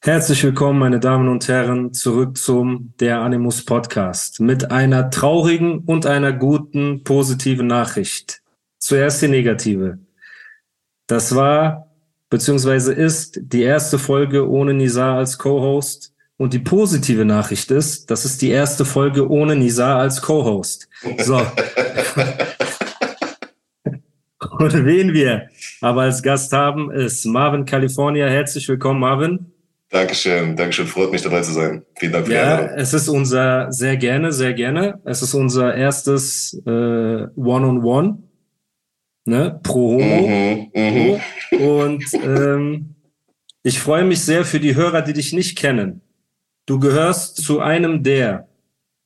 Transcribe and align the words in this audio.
Herzlich 0.00 0.44
willkommen, 0.44 0.78
meine 0.78 1.00
Damen 1.00 1.28
und 1.28 1.48
Herren, 1.48 1.92
zurück 1.92 2.38
zum 2.38 2.94
Der 3.00 3.18
Animus 3.20 3.64
Podcast 3.64 4.38
mit 4.38 4.70
einer 4.70 5.10
traurigen 5.10 5.80
und 5.80 6.06
einer 6.06 6.32
guten 6.32 7.02
positiven 7.02 7.66
Nachricht. 7.66 8.40
Zuerst 8.78 9.20
die 9.22 9.28
negative. 9.28 9.98
Das 11.08 11.34
war 11.34 11.90
beziehungsweise 12.30 12.92
ist 12.92 13.40
die 13.42 13.62
erste 13.62 13.98
Folge 13.98 14.48
ohne 14.48 14.72
Nizar 14.72 15.18
als 15.18 15.36
Co-Host. 15.36 16.14
Und 16.36 16.52
die 16.52 16.60
positive 16.60 17.24
Nachricht 17.24 17.72
ist, 17.72 18.08
das 18.08 18.24
ist 18.24 18.40
die 18.40 18.50
erste 18.50 18.84
Folge 18.84 19.28
ohne 19.28 19.56
Nizar 19.56 19.98
als 19.98 20.22
Co-Host. 20.22 20.88
So. 21.18 21.38
und 24.58 24.84
wen 24.84 25.12
wir 25.12 25.48
aber 25.80 26.02
als 26.02 26.22
Gast 26.22 26.52
haben, 26.52 26.92
ist 26.92 27.24
Marvin 27.26 27.64
California. 27.64 28.28
Herzlich 28.28 28.68
willkommen, 28.68 29.00
Marvin. 29.00 29.52
Dankeschön, 29.90 30.54
Dankeschön. 30.54 30.86
Freut 30.86 31.10
mich 31.10 31.22
dabei 31.22 31.40
zu 31.40 31.52
sein. 31.52 31.82
Vielen 31.96 32.12
Dank 32.12 32.26
für 32.26 32.34
ja, 32.34 32.44
die 32.44 32.50
Einladung. 32.50 32.78
Es 32.78 32.92
ist 32.92 33.08
unser, 33.08 33.72
sehr 33.72 33.96
gerne, 33.96 34.32
sehr 34.32 34.52
gerne. 34.52 35.00
Es 35.04 35.22
ist 35.22 35.32
unser 35.32 35.74
erstes 35.74 36.54
äh, 36.66 36.70
One-on-One, 36.70 37.80
-on 37.80 37.82
-One, 37.82 38.18
ne, 39.24 39.60
pro 39.62 39.92
Homo. 39.92 40.26
Mhm, 40.26 40.70
mh. 40.74 41.64
Und 41.64 42.04
ähm, 42.22 42.94
ich 43.62 43.80
freue 43.80 44.04
mich 44.04 44.20
sehr 44.20 44.44
für 44.44 44.60
die 44.60 44.74
Hörer, 44.74 45.00
die 45.00 45.14
dich 45.14 45.32
nicht 45.32 45.56
kennen. 45.56 46.02
Du 46.66 46.78
gehörst 46.78 47.36
zu 47.36 47.60
einem 47.60 48.02
der 48.02 48.48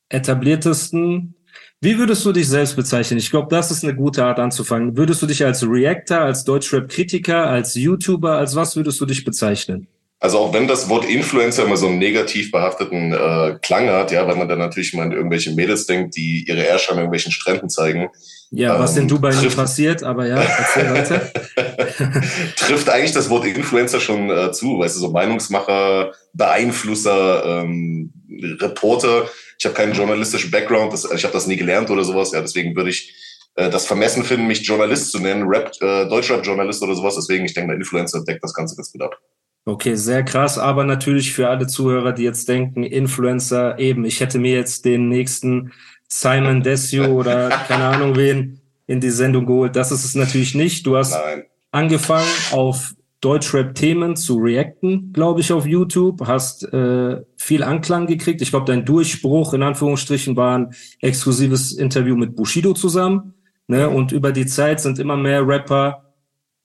etabliertesten. 0.09 1.35
Wie 1.79 1.97
würdest 1.97 2.25
du 2.25 2.33
dich 2.33 2.49
selbst 2.49 2.75
bezeichnen? 2.75 3.19
Ich 3.19 3.31
glaube, 3.31 3.47
das 3.49 3.71
ist 3.71 3.83
eine 3.83 3.95
gute 3.95 4.25
Art 4.25 4.39
anzufangen. 4.39 4.97
Würdest 4.97 5.21
du 5.21 5.27
dich 5.27 5.45
als 5.45 5.65
Reactor, 5.65 6.19
als 6.19 6.43
Deutschrap-Kritiker, 6.43 7.47
als 7.47 7.75
YouTuber, 7.75 8.37
als 8.37 8.55
was 8.55 8.75
würdest 8.75 8.99
du 8.99 9.05
dich 9.05 9.23
bezeichnen? 9.23 9.87
Also 10.23 10.37
auch 10.39 10.53
wenn 10.53 10.69
das 10.69 10.87
Wort 10.87 11.03
Influencer 11.03 11.65
immer 11.65 11.75
so 11.75 11.87
einen 11.87 11.97
negativ 11.97 12.49
behafteten 12.49 13.11
äh, 13.11 13.57
Klang 13.61 13.89
hat, 13.89 14.09
ja, 14.13 14.25
weil 14.25 14.37
man 14.37 14.47
dann 14.47 14.59
natürlich 14.59 14.93
mal 14.93 15.03
an 15.03 15.11
irgendwelche 15.11 15.51
Mädels 15.51 15.85
denkt, 15.85 16.15
die 16.15 16.45
ihre 16.47 16.65
Ärsche 16.65 16.91
an 16.91 16.97
irgendwelchen 16.97 17.33
Stränden 17.33 17.69
zeigen. 17.69 18.07
Ja, 18.49 18.75
ähm, 18.75 18.79
was 18.79 18.95
in 18.95 19.09
Dubai 19.09 19.31
trifft, 19.31 19.43
nicht 19.43 19.57
passiert, 19.57 20.01
aber 20.01 20.25
ja, 20.25 20.37
erzähl 20.37 20.93
weiter. 20.93 21.29
trifft 22.55 22.87
eigentlich 22.87 23.11
das 23.11 23.29
Wort 23.29 23.45
Influencer 23.45 23.99
schon 23.99 24.29
äh, 24.29 24.53
zu, 24.53 24.79
weißt 24.79 24.95
du, 24.95 25.01
so 25.01 25.11
Meinungsmacher, 25.11 26.13
Beeinflusser, 26.31 27.43
ähm, 27.45 28.13
Reporter. 28.61 29.27
Ich 29.59 29.65
habe 29.65 29.75
keinen 29.75 29.91
journalistischen 29.91 30.51
Background, 30.51 30.93
das, 30.93 31.03
ich 31.03 31.23
habe 31.25 31.33
das 31.33 31.47
nie 31.47 31.57
gelernt 31.57 31.89
oder 31.89 32.05
sowas, 32.05 32.31
ja, 32.31 32.39
deswegen 32.39 32.77
würde 32.77 32.91
ich 32.91 33.13
äh, 33.55 33.69
das 33.69 33.85
vermessen 33.87 34.23
finden, 34.23 34.47
mich 34.47 34.65
Journalist 34.65 35.11
zu 35.11 35.19
nennen, 35.19 35.43
Rap, 35.45 35.73
äh, 35.81 36.07
Deutschrap-Journalist 36.07 36.81
oder 36.81 36.95
sowas, 36.95 37.15
deswegen, 37.15 37.43
ich 37.43 37.53
denke, 37.53 37.71
der 37.71 37.77
Influencer 37.79 38.23
deckt 38.23 38.41
das 38.41 38.53
Ganze 38.53 38.77
ganz 38.77 38.89
gut 38.89 39.01
ab. 39.01 39.19
Okay, 39.65 39.95
sehr 39.95 40.23
krass, 40.23 40.57
aber 40.57 40.83
natürlich 40.83 41.31
für 41.31 41.47
alle 41.47 41.67
Zuhörer, 41.67 42.11
die 42.11 42.23
jetzt 42.23 42.49
denken, 42.49 42.83
Influencer, 42.83 43.79
eben, 43.79 44.03
ich 44.03 44.19
hätte 44.19 44.37
mir 44.37 44.55
jetzt 44.55 44.83
den 44.83 45.07
nächsten 45.07 45.71
Simon 46.09 46.61
Desio 46.61 47.05
oder 47.19 47.49
keine 47.49 47.85
Ahnung 47.85 48.15
wen 48.17 48.59
in 48.87 48.99
die 48.99 49.09
Sendung 49.09 49.45
geholt. 49.45 49.75
Das 49.77 49.91
ist 49.91 50.03
es 50.03 50.15
natürlich 50.15 50.53
nicht. 50.53 50.85
Du 50.85 50.97
hast 50.97 51.13
Nein. 51.13 51.43
angefangen 51.71 52.27
auf 52.51 52.93
Deutschrap-Themen 53.21 54.17
zu 54.17 54.35
reacten, 54.35 55.13
glaube 55.13 55.39
ich, 55.39 55.53
auf 55.53 55.65
YouTube, 55.65 56.27
hast 56.27 56.63
äh, 56.73 57.21
viel 57.37 57.63
Anklang 57.63 58.05
gekriegt. 58.05 58.41
Ich 58.41 58.49
glaube, 58.49 58.65
dein 58.65 58.83
Durchbruch 58.83 59.53
in 59.53 59.63
Anführungsstrichen 59.63 60.35
war 60.35 60.57
ein 60.57 60.75
exklusives 60.99 61.71
Interview 61.71 62.17
mit 62.17 62.35
Bushido 62.35 62.73
zusammen. 62.73 63.33
Ne? 63.67 63.89
Und 63.89 64.11
über 64.11 64.33
die 64.33 64.45
Zeit 64.45 64.81
sind 64.81 64.99
immer 64.99 65.15
mehr 65.15 65.47
Rapper 65.47 66.02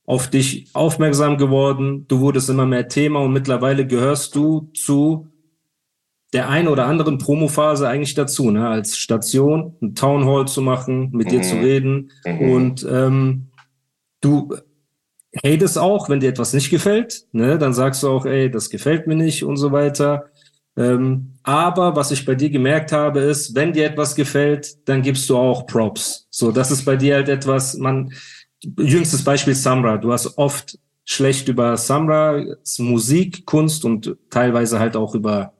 auf 0.09 0.29
dich 0.29 0.71
aufmerksam 0.73 1.37
geworden, 1.37 2.07
du 2.09 2.21
wurdest 2.21 2.49
immer 2.49 2.65
mehr 2.65 2.89
Thema 2.89 3.21
und 3.21 3.35
mittlerweile 3.35 3.87
gehörst 3.87 4.35
du 4.35 4.71
zu 4.73 5.29
der 6.33 6.49
einen 6.49 6.69
oder 6.69 6.87
anderen 6.87 7.19
Promophase 7.19 7.87
eigentlich 7.87 8.15
dazu, 8.15 8.51
ne? 8.51 8.67
als 8.67 8.97
Station, 8.97 9.77
ein 9.83 9.95
Town 9.95 10.25
Hall 10.25 10.49
zu 10.49 10.63
machen, 10.63 11.11
mit 11.13 11.27
mhm. 11.27 11.31
dir 11.31 11.43
zu 11.43 11.57
mhm. 11.57 11.63
reden 11.63 12.11
mhm. 12.25 12.51
und 12.51 12.87
ähm, 12.91 13.49
du 14.23 14.57
hatest 15.45 15.77
auch, 15.77 16.09
wenn 16.09 16.21
dir 16.21 16.31
etwas 16.31 16.55
nicht 16.55 16.71
gefällt, 16.71 17.27
ne? 17.33 17.59
dann 17.59 17.75
sagst 17.75 18.03
du 18.03 18.09
auch, 18.09 18.25
ey, 18.25 18.51
das 18.51 18.71
gefällt 18.71 19.07
mir 19.07 19.17
nicht 19.17 19.45
und 19.45 19.59
so 19.59 19.73
weiter. 19.73 20.31
Ähm, 20.79 21.35
aber 21.43 21.97
was 21.97 22.13
ich 22.13 22.25
bei 22.25 22.35
dir 22.35 22.49
gemerkt 22.49 22.93
habe, 22.93 23.21
ist, 23.21 23.55
wenn 23.55 23.75
dir 23.75 23.85
etwas 23.85 24.15
gefällt, 24.15 24.89
dann 24.89 25.03
gibst 25.03 25.29
du 25.29 25.37
auch 25.37 25.67
Props. 25.67 26.29
So, 26.31 26.51
das 26.51 26.71
ist 26.71 26.87
bei 26.87 26.97
dir 26.97 27.17
halt 27.17 27.29
etwas, 27.29 27.77
man, 27.77 28.13
jüngstes 28.65 29.25
Beispiel 29.25 29.55
Samra. 29.55 29.97
Du 29.97 30.13
hast 30.13 30.39
oft 30.39 30.79
schlecht 31.05 31.49
über 31.49 31.77
Samras 31.77 32.79
Musik, 32.79 33.47
Kunst 33.47 33.85
und 33.85 34.17
teilweise 34.31 34.79
halt 34.79 34.97
auch 34.97 35.15
über 35.15 35.55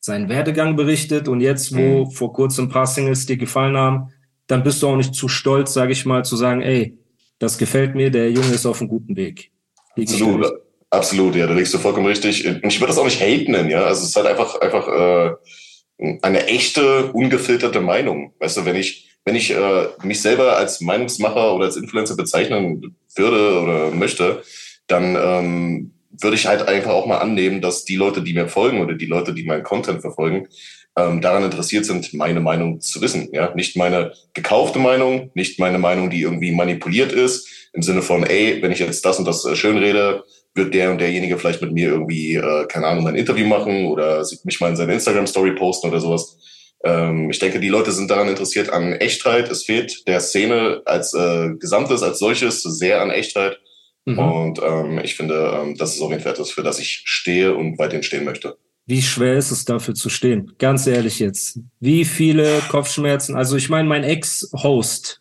seinen 0.00 0.28
Werdegang 0.28 0.76
berichtet. 0.76 1.28
Und 1.28 1.40
jetzt, 1.40 1.74
wo 1.74 2.04
mhm. 2.04 2.10
vor 2.10 2.32
kurzem 2.32 2.66
ein 2.66 2.70
paar 2.70 2.86
Singles 2.86 3.26
dir 3.26 3.36
gefallen 3.36 3.76
haben, 3.76 4.08
dann 4.46 4.62
bist 4.62 4.82
du 4.82 4.88
auch 4.88 4.96
nicht 4.96 5.14
zu 5.14 5.28
stolz, 5.28 5.74
sage 5.74 5.92
ich 5.92 6.06
mal, 6.06 6.24
zu 6.24 6.36
sagen, 6.36 6.62
ey, 6.62 6.98
das 7.38 7.58
gefällt 7.58 7.94
mir, 7.94 8.10
der 8.10 8.30
Junge 8.30 8.52
ist 8.52 8.66
auf 8.66 8.80
einem 8.80 8.88
guten 8.88 9.14
Weg. 9.14 9.52
Absolut, 9.96 10.46
absolut, 10.90 11.36
ja, 11.36 11.46
da 11.46 11.54
liegst 11.54 11.74
du 11.74 11.78
vollkommen 11.78 12.06
richtig. 12.06 12.46
Und 12.46 12.64
ich 12.64 12.80
würde 12.80 12.88
das 12.88 12.98
auch 12.98 13.04
nicht 13.04 13.20
hate 13.20 13.50
nennen, 13.50 13.70
ja. 13.70 13.84
Also 13.84 14.02
es 14.02 14.08
ist 14.08 14.16
halt 14.16 14.26
einfach, 14.26 14.60
einfach 14.60 14.88
äh, 14.88 16.18
eine 16.22 16.46
echte, 16.46 17.12
ungefilterte 17.12 17.80
Meinung. 17.80 18.32
Weißt 18.38 18.56
du, 18.56 18.64
wenn 18.64 18.76
ich 18.76 19.07
wenn 19.24 19.36
ich 19.36 19.50
äh, 19.50 19.88
mich 20.02 20.22
selber 20.22 20.56
als 20.56 20.80
Meinungsmacher 20.80 21.54
oder 21.54 21.66
als 21.66 21.76
Influencer 21.76 22.16
bezeichnen 22.16 22.96
würde 23.14 23.62
oder 23.62 23.90
möchte, 23.90 24.42
dann 24.86 25.16
ähm, 25.16 25.92
würde 26.10 26.36
ich 26.36 26.46
halt 26.46 26.66
einfach 26.66 26.92
auch 26.92 27.06
mal 27.06 27.18
annehmen, 27.18 27.60
dass 27.60 27.84
die 27.84 27.96
Leute, 27.96 28.22
die 28.22 28.32
mir 28.32 28.48
folgen 28.48 28.80
oder 28.80 28.94
die 28.94 29.06
Leute, 29.06 29.34
die 29.34 29.44
meinen 29.44 29.62
Content 29.62 30.00
verfolgen, 30.00 30.48
ähm, 30.96 31.20
daran 31.20 31.44
interessiert 31.44 31.84
sind, 31.84 32.12
meine 32.14 32.40
Meinung 32.40 32.80
zu 32.80 33.00
wissen. 33.00 33.28
Ja, 33.32 33.54
nicht 33.54 33.76
meine 33.76 34.12
gekaufte 34.34 34.78
Meinung, 34.78 35.30
nicht 35.34 35.60
meine 35.60 35.78
Meinung, 35.78 36.10
die 36.10 36.22
irgendwie 36.22 36.52
manipuliert 36.52 37.12
ist, 37.12 37.48
im 37.72 37.82
Sinne 37.82 38.02
von, 38.02 38.24
ey, 38.24 38.60
wenn 38.62 38.72
ich 38.72 38.78
jetzt 38.78 39.04
das 39.04 39.18
und 39.18 39.26
das 39.26 39.44
äh, 39.44 39.54
schön 39.54 39.78
rede, 39.78 40.24
wird 40.54 40.74
der 40.74 40.90
und 40.90 41.00
derjenige 41.00 41.38
vielleicht 41.38 41.62
mit 41.62 41.72
mir 41.72 41.90
irgendwie, 41.90 42.34
äh, 42.34 42.66
keine 42.66 42.86
Ahnung, 42.86 43.06
ein 43.06 43.14
Interview 43.14 43.46
machen 43.46 43.86
oder 43.86 44.26
mich 44.44 44.60
mal 44.60 44.70
in 44.70 44.76
seine 44.76 44.94
Instagram-Story 44.94 45.52
posten 45.52 45.88
oder 45.88 46.00
sowas. 46.00 46.36
Ähm, 46.84 47.30
ich 47.30 47.38
denke, 47.38 47.60
die 47.60 47.68
Leute 47.68 47.92
sind 47.92 48.10
daran 48.10 48.28
interessiert 48.28 48.70
an 48.70 48.92
Echtheit. 48.92 49.50
Es 49.50 49.64
fehlt 49.64 50.06
der 50.06 50.20
Szene 50.20 50.82
als 50.84 51.14
äh, 51.14 51.50
Gesamtes, 51.58 52.02
als 52.02 52.18
solches 52.18 52.62
sehr 52.62 53.02
an 53.02 53.10
Echtheit. 53.10 53.58
Mhm. 54.04 54.18
Und 54.18 54.60
ähm, 54.62 55.00
ich 55.02 55.16
finde, 55.16 55.60
ähm, 55.60 55.76
das 55.76 55.94
ist 55.94 56.02
auch 56.02 56.10
ein 56.10 56.20
etwas, 56.20 56.50
für 56.50 56.62
das 56.62 56.78
ich 56.78 57.02
stehe 57.04 57.54
und 57.54 57.78
weiterhin 57.78 58.02
stehen 58.02 58.24
möchte. 58.24 58.56
Wie 58.86 59.02
schwer 59.02 59.36
ist 59.36 59.50
es 59.50 59.66
dafür 59.66 59.94
zu 59.94 60.08
stehen? 60.08 60.52
Ganz 60.58 60.86
ehrlich 60.86 61.18
jetzt. 61.18 61.60
Wie 61.78 62.06
viele 62.06 62.62
Kopfschmerzen? 62.70 63.36
Also 63.36 63.56
ich 63.56 63.68
meine, 63.68 63.86
mein 63.86 64.02
Ex-Host 64.02 65.20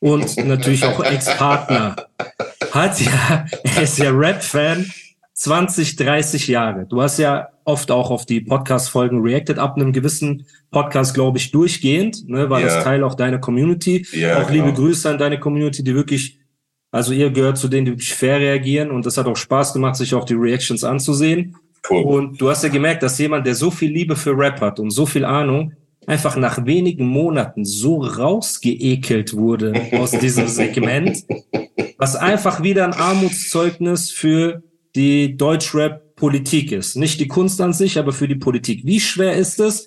und 0.00 0.36
natürlich 0.44 0.84
auch 0.84 1.02
Ex-Partner 1.02 1.96
hat 2.72 3.00
ja, 3.00 3.46
er 3.62 3.82
ist 3.82 3.98
ja 3.98 4.10
Rap-Fan 4.10 4.90
20, 5.32 5.96
30 5.96 6.48
Jahre. 6.48 6.86
Du 6.86 7.00
hast 7.00 7.18
ja 7.18 7.48
oft 7.66 7.90
auch 7.90 8.10
auf 8.10 8.24
die 8.24 8.40
Podcast-Folgen 8.40 9.20
reacted, 9.20 9.58
ab 9.58 9.76
einem 9.76 9.92
gewissen 9.92 10.46
Podcast, 10.70 11.14
glaube 11.14 11.38
ich, 11.38 11.50
durchgehend, 11.50 12.28
ne, 12.28 12.48
war 12.48 12.60
ja. 12.60 12.66
das 12.66 12.84
Teil 12.84 13.02
auch 13.02 13.14
deiner 13.14 13.38
Community. 13.38 14.06
Ja, 14.12 14.40
auch 14.40 14.46
genau. 14.46 14.66
liebe 14.66 14.76
Grüße 14.76 15.10
an 15.10 15.18
deine 15.18 15.40
Community, 15.40 15.82
die 15.82 15.94
wirklich, 15.94 16.38
also 16.92 17.12
ihr 17.12 17.30
gehört 17.30 17.58
zu 17.58 17.68
denen, 17.68 17.86
die 17.86 17.92
wirklich 17.92 18.14
fair 18.14 18.38
reagieren 18.38 18.90
und 18.92 19.04
das 19.04 19.18
hat 19.18 19.26
auch 19.26 19.36
Spaß 19.36 19.72
gemacht, 19.72 19.96
sich 19.96 20.14
auch 20.14 20.24
die 20.24 20.34
Reactions 20.34 20.84
anzusehen. 20.84 21.56
Cool. 21.90 22.02
Und 22.02 22.40
du 22.40 22.48
hast 22.48 22.62
ja 22.62 22.68
gemerkt, 22.68 23.02
dass 23.02 23.18
jemand, 23.18 23.46
der 23.46 23.56
so 23.56 23.70
viel 23.70 23.90
Liebe 23.90 24.14
für 24.14 24.36
Rap 24.36 24.60
hat 24.60 24.78
und 24.78 24.90
so 24.90 25.04
viel 25.04 25.24
Ahnung, 25.24 25.72
einfach 26.06 26.36
nach 26.36 26.64
wenigen 26.66 27.06
Monaten 27.06 27.64
so 27.64 27.98
rausgeekelt 27.98 29.34
wurde 29.34 29.74
aus 29.92 30.12
diesem 30.12 30.46
Segment, 30.46 31.24
was 31.98 32.14
einfach 32.14 32.62
wieder 32.62 32.84
ein 32.84 32.92
Armutszeugnis 32.92 34.12
für 34.12 34.62
die 34.94 35.36
Deutschrap 35.36 36.05
Politik 36.16 36.72
ist. 36.72 36.96
Nicht 36.96 37.20
die 37.20 37.28
Kunst 37.28 37.60
an 37.60 37.72
sich, 37.72 37.98
aber 37.98 38.12
für 38.12 38.26
die 38.26 38.34
Politik. 38.34 38.84
Wie 38.84 39.00
schwer 39.00 39.34
ist 39.34 39.60
es, 39.60 39.86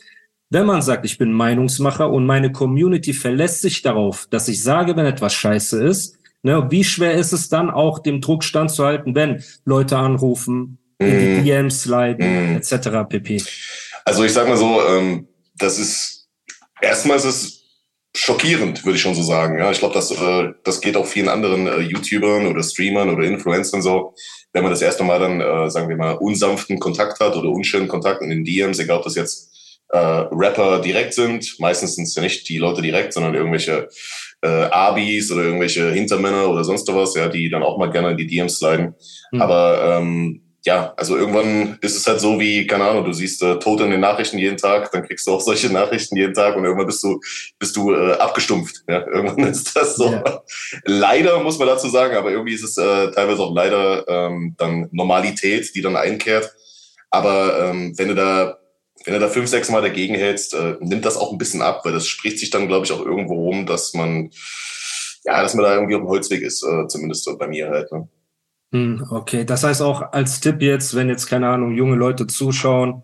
wenn 0.49 0.65
man 0.65 0.81
sagt, 0.81 1.05
ich 1.05 1.17
bin 1.17 1.31
Meinungsmacher 1.33 2.09
und 2.09 2.25
meine 2.25 2.51
Community 2.51 3.13
verlässt 3.13 3.61
sich 3.61 3.81
darauf, 3.81 4.27
dass 4.29 4.47
ich 4.47 4.63
sage, 4.63 4.95
wenn 4.95 5.05
etwas 5.05 5.33
scheiße 5.33 5.83
ist, 5.83 6.19
Ne? 6.41 6.67
Wie 6.69 6.83
schwer 6.83 7.15
ist 7.15 7.33
es 7.33 7.49
dann 7.49 7.69
auch, 7.69 7.99
dem 7.99 8.21
Druck 8.21 8.43
standzuhalten, 8.43 9.15
wenn 9.15 9.43
Leute 9.65 9.97
anrufen, 9.97 10.77
in 10.97 11.19
die 11.19 11.25
mhm. 11.25 11.43
DMs 11.43 11.83
sliden, 11.83 12.53
mm. 12.53 12.57
etc. 12.57 12.89
pp. 13.07 13.41
Also 14.03 14.23
ich 14.23 14.33
sag 14.33 14.47
mal 14.47 14.57
so, 14.57 14.81
ähm, 14.85 15.27
das 15.55 15.79
ist 15.79 16.27
erstmal 16.81 17.17
ist 17.17 17.25
es 17.25 17.58
schockierend, 18.15 18.85
würde 18.85 18.95
ich 18.95 19.01
schon 19.01 19.15
so 19.15 19.23
sagen. 19.23 19.59
Ja, 19.59 19.71
ich 19.71 19.79
glaube, 19.79 19.93
das, 19.93 20.11
äh, 20.11 20.49
das 20.63 20.81
geht 20.81 20.97
auch 20.97 21.05
vielen 21.05 21.29
anderen 21.29 21.67
äh, 21.67 21.79
YouTubern 21.79 22.47
oder 22.47 22.63
Streamern 22.63 23.09
oder 23.09 23.23
Influencern 23.23 23.81
so. 23.81 24.13
Wenn 24.51 24.63
man 24.63 24.71
das 24.71 24.81
erste 24.81 25.03
Mal 25.03 25.19
dann, 25.19 25.41
äh, 25.41 25.69
sagen 25.69 25.89
wir 25.89 25.95
mal, 25.95 26.13
unsanften 26.13 26.79
Kontakt 26.79 27.19
hat 27.19 27.35
oder 27.35 27.49
unschönen 27.49 27.87
Kontakt 27.87 28.21
in 28.21 28.29
den 28.29 28.43
DMs, 28.43 28.79
egal 28.79 28.97
ob 28.97 29.03
das 29.03 29.15
jetzt 29.15 29.49
äh, 29.89 29.97
Rapper 29.97 30.81
direkt 30.81 31.13
sind. 31.13 31.55
Meistens 31.59 31.95
sind 31.95 32.05
es 32.05 32.15
ja 32.15 32.21
nicht 32.21 32.47
die 32.49 32.57
Leute 32.57 32.81
direkt, 32.81 33.13
sondern 33.13 33.35
irgendwelche 33.35 33.89
äh, 34.41 34.47
Abis 34.47 35.31
oder 35.31 35.43
irgendwelche 35.43 35.91
Hintermänner 35.91 36.49
oder 36.49 36.63
sonst 36.63 36.87
was, 36.93 37.15
ja, 37.15 37.27
die 37.27 37.49
dann 37.49 37.63
auch 37.63 37.77
mal 37.77 37.91
gerne 37.91 38.11
in 38.11 38.17
die 38.17 38.27
DMs 38.27 38.57
sliden. 38.57 38.95
Mhm. 39.31 39.41
Aber 39.41 39.99
ähm, 39.99 40.41
ja, 40.65 40.93
also 40.97 41.15
irgendwann 41.15 41.77
ist 41.81 41.95
es 41.95 42.05
halt 42.05 42.19
so 42.19 42.39
wie, 42.39 42.67
keine 42.67 42.83
Ahnung, 42.85 43.05
du 43.05 43.13
siehst 43.13 43.41
äh, 43.41 43.59
Tote 43.59 43.85
in 43.85 43.91
den 43.91 44.01
Nachrichten 44.01 44.37
jeden 44.37 44.57
Tag, 44.57 44.91
dann 44.91 45.03
kriegst 45.03 45.25
du 45.25 45.31
auch 45.31 45.41
solche 45.41 45.69
Nachrichten 45.73 46.17
jeden 46.17 46.33
Tag 46.33 46.55
und 46.55 46.65
irgendwann 46.65 46.87
bist 46.87 47.03
du, 47.03 47.19
bist 47.57 47.75
du 47.75 47.93
äh, 47.93 48.13
abgestumpft. 48.13 48.83
Ja? 48.87 49.05
Irgendwann 49.13 49.47
ist 49.47 49.75
das 49.75 49.95
so. 49.95 50.11
Ja. 50.11 50.43
Leider 50.83 51.41
muss 51.41 51.59
man 51.59 51.67
dazu 51.67 51.89
sagen, 51.89 52.15
aber 52.17 52.31
irgendwie 52.31 52.53
ist 52.53 52.63
es 52.63 52.77
äh, 52.77 53.11
teilweise 53.11 53.41
auch 53.41 53.53
leider 53.53 54.07
ähm, 54.07 54.55
dann 54.57 54.89
Normalität, 54.91 55.73
die 55.75 55.81
dann 55.81 55.95
einkehrt. 55.95 56.53
Aber 57.09 57.69
ähm, 57.69 57.97
wenn 57.97 58.09
du 58.09 58.15
da 58.15 58.57
wenn 59.05 59.13
du 59.13 59.19
da 59.21 59.29
fünf, 59.29 59.49
sechs 59.49 59.69
Mal 59.69 59.81
dagegen 59.81 60.15
hältst, 60.15 60.53
äh, 60.53 60.75
nimmt 60.81 61.05
das 61.05 61.15
auch 61.15 61.31
ein 61.31 61.37
bisschen 61.37 61.61
ab, 61.61 61.85
weil 61.85 61.93
das 61.93 62.05
spricht 62.05 62.37
sich 62.37 62.49
dann, 62.49 62.67
glaube 62.67 62.85
ich, 62.85 62.91
auch 62.91 62.99
irgendwo 62.99 63.35
rum, 63.35 63.65
dass 63.65 63.93
man, 63.93 64.29
ja, 65.23 65.41
dass 65.41 65.53
man 65.53 65.63
da 65.63 65.73
irgendwie 65.73 65.95
auf 65.95 66.01
dem 66.01 66.09
Holzweg 66.09 66.41
ist, 66.41 66.63
äh, 66.63 66.85
zumindest 66.87 67.23
so 67.23 67.37
bei 67.37 67.47
mir 67.47 67.69
halt. 67.69 67.89
Ne? 67.93 68.09
Hm, 68.71 69.05
okay, 69.09 69.45
das 69.45 69.63
heißt 69.63 69.81
auch 69.81 70.11
als 70.11 70.39
Tipp 70.39 70.61
jetzt, 70.61 70.95
wenn 70.95 71.09
jetzt, 71.09 71.27
keine 71.27 71.49
Ahnung, 71.49 71.73
junge 71.73 71.95
Leute 71.95 72.27
zuschauen, 72.27 73.03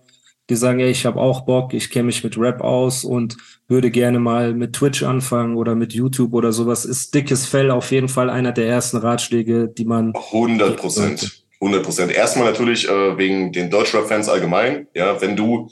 die 0.50 0.56
sagen, 0.56 0.80
ey, 0.80 0.92
ich 0.92 1.06
habe 1.08 1.20
auch 1.20 1.42
Bock, 1.42 1.74
ich 1.74 1.90
kenne 1.90 2.06
mich 2.06 2.24
mit 2.24 2.38
Rap 2.38 2.62
aus 2.62 3.04
und 3.04 3.36
würde 3.68 3.90
gerne 3.90 4.20
mal 4.20 4.54
mit 4.54 4.74
Twitch 4.74 5.02
anfangen 5.02 5.56
oder 5.56 5.74
mit 5.74 5.94
YouTube 5.94 6.34
oder 6.34 6.52
sowas, 6.52 6.86
ist 6.86 7.16
dickes 7.16 7.48
Fell 7.48 7.72
auf 7.72 7.92
jeden 7.92 8.10
Fall 8.10 8.30
einer 8.30 8.52
der 8.52 8.68
ersten 8.68 8.98
Ratschläge, 8.98 9.68
die 9.68 9.86
man. 9.86 10.14
100 10.14 10.78
Prozent. 10.78 11.46
100 11.60 11.84
Prozent. 11.84 12.12
Erstmal 12.12 12.46
natürlich 12.46 12.88
äh, 12.88 13.18
wegen 13.18 13.52
den 13.52 13.72
Deutschrap-Fans 13.72 14.30
allgemein. 14.30 14.88
Ja, 14.94 15.20
wenn 15.20 15.36
du 15.36 15.70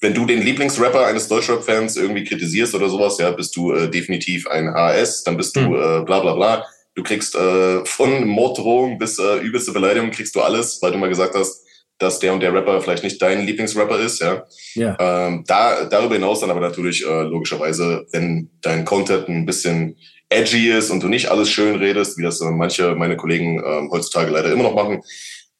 wenn 0.00 0.14
du 0.14 0.24
den 0.24 0.42
Lieblingsrapper 0.42 1.06
eines 1.06 1.28
Deutschrap-Fans 1.28 1.96
irgendwie 1.96 2.24
kritisierst 2.24 2.74
oder 2.74 2.88
sowas, 2.88 3.18
ja, 3.18 3.30
bist 3.30 3.54
du 3.54 3.72
äh, 3.72 3.90
definitiv 3.90 4.46
ein 4.48 4.72
HS, 4.72 5.24
dann 5.24 5.36
bist 5.36 5.54
du 5.56 5.60
mhm. 5.60 5.74
äh, 5.74 6.04
bla 6.04 6.20
bla 6.20 6.34
bla. 6.34 6.64
Du 6.94 7.02
kriegst 7.02 7.34
äh, 7.34 7.84
von 7.84 8.26
Morddrohung 8.26 8.98
bis 8.98 9.18
äh, 9.18 9.38
übelste 9.38 9.72
Beleidigung, 9.72 10.10
kriegst 10.10 10.34
du 10.34 10.40
alles, 10.40 10.80
weil 10.82 10.92
du 10.92 10.98
mal 10.98 11.08
gesagt 11.08 11.34
hast, 11.34 11.64
dass 11.98 12.18
der 12.18 12.32
und 12.32 12.40
der 12.40 12.52
Rapper 12.52 12.80
vielleicht 12.80 13.04
nicht 13.04 13.20
dein 13.20 13.46
Lieblingsrapper 13.46 14.00
ist, 14.00 14.20
ja. 14.20 14.44
ja. 14.74 14.96
Ähm, 14.98 15.44
da, 15.46 15.84
darüber 15.84 16.14
hinaus 16.14 16.40
dann 16.40 16.50
aber 16.50 16.60
natürlich 16.60 17.06
äh, 17.06 17.22
logischerweise, 17.22 18.06
wenn 18.12 18.50
dein 18.62 18.84
Content 18.84 19.28
ein 19.28 19.44
bisschen 19.44 19.96
edgy 20.30 20.70
ist 20.70 20.90
und 20.90 21.02
du 21.02 21.08
nicht 21.08 21.30
alles 21.30 21.50
schön 21.50 21.76
redest, 21.76 22.16
wie 22.16 22.22
das 22.22 22.40
äh, 22.40 22.50
manche 22.50 22.94
meine 22.94 23.16
Kollegen 23.16 23.62
äh, 23.62 23.88
heutzutage 23.90 24.30
leider 24.30 24.50
immer 24.50 24.62
noch 24.62 24.74
machen, 24.74 25.02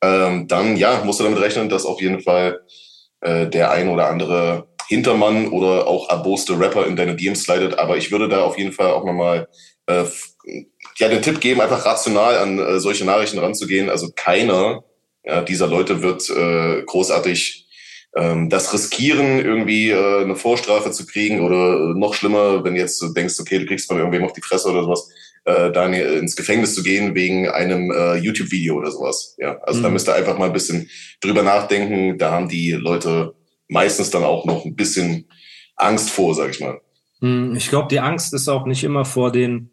ähm, 0.03 0.49
dann 0.49 0.77
ja, 0.77 1.03
musst 1.05 1.21
du 1.21 1.25
damit 1.25 1.41
rechnen, 1.41 1.69
dass 1.69 1.85
auf 1.85 2.01
jeden 2.01 2.21
Fall 2.21 2.61
äh, 3.21 3.47
der 3.47 3.71
ein 3.71 3.89
oder 3.89 4.09
andere 4.09 4.69
Hintermann 4.89 5.49
oder 5.49 5.87
auch 5.87 6.09
erboste 6.09 6.59
Rapper 6.59 6.87
in 6.87 6.97
deine 6.97 7.17
DMs 7.17 7.43
slidet. 7.43 7.79
Aber 7.79 7.97
ich 7.97 8.11
würde 8.11 8.29
da 8.29 8.43
auf 8.43 8.59
jeden 8.59 8.73
Fall 8.73 8.93
auch 8.93 9.05
nochmal 9.05 9.49
äh, 9.87 10.05
ja, 10.99 11.09
den 11.09 11.23
Tipp 11.23 11.41
geben, 11.41 11.61
einfach 11.61 11.85
rational 11.85 12.39
an 12.39 12.59
äh, 12.59 12.81
solche 12.81 13.05
Nachrichten 13.05 13.39
ranzugehen. 13.39 13.91
Also 13.91 14.11
keiner 14.15 14.85
ja, 15.25 15.43
dieser 15.43 15.67
Leute 15.67 16.03
wird 16.03 16.29
äh, 16.31 16.83
großartig 16.85 17.67
ähm, 18.17 18.49
das 18.49 18.73
riskieren, 18.73 19.39
irgendwie 19.39 19.91
äh, 19.91 20.23
eine 20.23 20.37
Vorstrafe 20.37 20.91
zu 20.91 21.07
kriegen 21.07 21.41
oder 21.41 21.95
noch 21.95 22.15
schlimmer, 22.15 22.65
wenn 22.65 22.77
jetzt 22.77 23.01
du 23.01 23.13
denkst, 23.13 23.39
okay, 23.41 23.59
du 23.59 23.67
kriegst 23.67 23.87
von 23.87 23.99
irgendwem 23.99 24.25
auf 24.25 24.33
die 24.33 24.41
Fresse 24.41 24.71
oder 24.71 24.83
sowas, 24.83 25.09
äh, 25.45 25.71
dann 25.71 25.93
ins 25.93 26.37
Gefängnis 26.37 26.75
zu 26.75 26.83
gehen 26.83 27.15
wegen 27.15 27.49
einem 27.49 27.91
äh, 27.91 28.17
YouTube-Video 28.17 28.77
oder 28.77 28.91
sowas. 28.91 29.37
Ja, 29.39 29.59
also 29.63 29.79
mhm. 29.81 29.85
da 29.85 29.89
müsst 29.91 30.09
ihr 30.09 30.15
einfach 30.15 30.39
mal 30.39 30.47
ein 30.47 30.53
bisschen 30.53 30.91
drüber 31.21 31.43
nachdenken. 31.43 32.19
Da 32.19 32.33
haben 32.33 32.49
die 32.49 32.73
Leute 32.73 33.35
meistens 33.69 34.11
dann 34.11 34.25
auch 34.25 34.45
noch 34.45 34.65
ein 34.65 34.75
bisschen 34.75 35.29
Angst 35.77 36.11
vor, 36.11 36.35
sag 36.35 36.51
ich 36.51 36.61
mal. 36.61 36.81
Mhm. 37.21 37.55
Ich 37.57 37.69
glaube, 37.69 37.89
die 37.89 38.01
Angst 38.01 38.35
ist 38.35 38.49
auch 38.49 38.67
nicht 38.67 38.85
immer 38.85 39.05
vor 39.05 39.31
den 39.31 39.71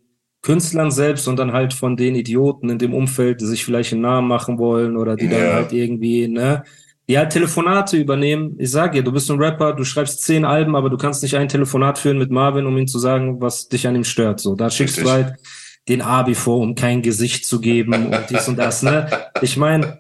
Künstlern 0.48 0.92
selbst, 0.92 1.26
sondern 1.26 1.52
halt 1.52 1.74
von 1.74 1.98
den 1.98 2.16
Idioten 2.16 2.70
in 2.70 2.80
dem 2.80 2.94
Umfeld, 2.94 3.42
die 3.42 3.46
sich 3.46 3.66
vielleicht 3.66 3.92
einen 3.92 4.02
Namen 4.02 4.30
machen 4.30 4.58
wollen 4.58 4.96
oder 4.96 5.18
die 5.18 5.26
ja. 5.26 5.32
dann 5.32 5.54
halt 5.56 5.74
irgendwie, 5.74 6.30
ne, 6.30 6.64
die 7.10 7.18
halt 7.18 7.34
Telefonate 7.34 7.98
übernehmen. 7.98 8.56
Ich 8.58 8.72
sag 8.72 8.94
dir, 8.94 9.04
du 9.04 9.12
bist 9.12 9.30
ein 9.30 9.42
Rapper, 9.42 9.74
du 9.74 9.84
schreibst 9.84 10.22
zehn 10.22 10.46
Alben, 10.46 10.78
aber 10.78 10.90
du 10.90 10.96
kannst 10.96 11.22
nicht 11.22 11.36
ein 11.36 11.50
Telefonat 11.50 12.00
führen 12.00 12.18
mit 12.18 12.32
Marvin, 12.32 12.66
um 12.66 12.78
ihm 12.78 12.88
zu 12.88 12.98
sagen, 12.98 13.42
was 13.42 13.68
dich 13.68 13.86
an 13.88 13.98
ihm 13.98 14.06
stört. 14.06 14.40
So, 14.40 14.56
da 14.56 14.70
schickst 14.70 15.00
Richtig. 15.00 15.04
du 15.04 15.12
halt 15.12 15.34
den 15.90 16.02
Abi 16.02 16.34
vor, 16.34 16.60
um 16.60 16.76
kein 16.76 17.02
Gesicht 17.02 17.46
zu 17.46 17.60
geben 17.60 17.94
und 17.94 18.30
dies 18.30 18.48
und 18.48 18.58
das, 18.58 18.84
ne? 18.84 19.10
Ich 19.42 19.58
meine, 19.58 20.00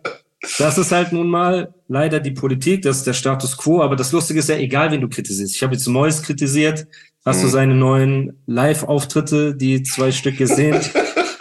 das 0.59 0.77
ist 0.77 0.93
halt 0.93 1.11
nun 1.11 1.27
mal 1.27 1.73
leider 1.89 2.21
die 2.21 2.31
Politik, 2.31 2.83
das 2.83 2.99
ist 2.99 3.07
der 3.07 3.13
Status 3.13 3.57
quo, 3.57 3.81
aber 3.81 3.97
das 3.97 4.13
Lustige 4.13 4.39
ist 4.39 4.47
ja, 4.47 4.55
egal 4.55 4.91
wen 4.91 5.01
du 5.01 5.09
kritisierst. 5.09 5.55
Ich 5.55 5.63
habe 5.63 5.73
jetzt 5.73 5.87
Mois 5.87 6.21
kritisiert, 6.21 6.87
hast 7.27 7.39
mhm. 7.39 7.41
du 7.43 7.47
seine 7.49 7.75
neuen 7.75 8.41
Live-Auftritte, 8.47 9.55
die 9.55 9.83
zwei 9.83 10.11
Stück 10.11 10.37
gesehen? 10.37 10.79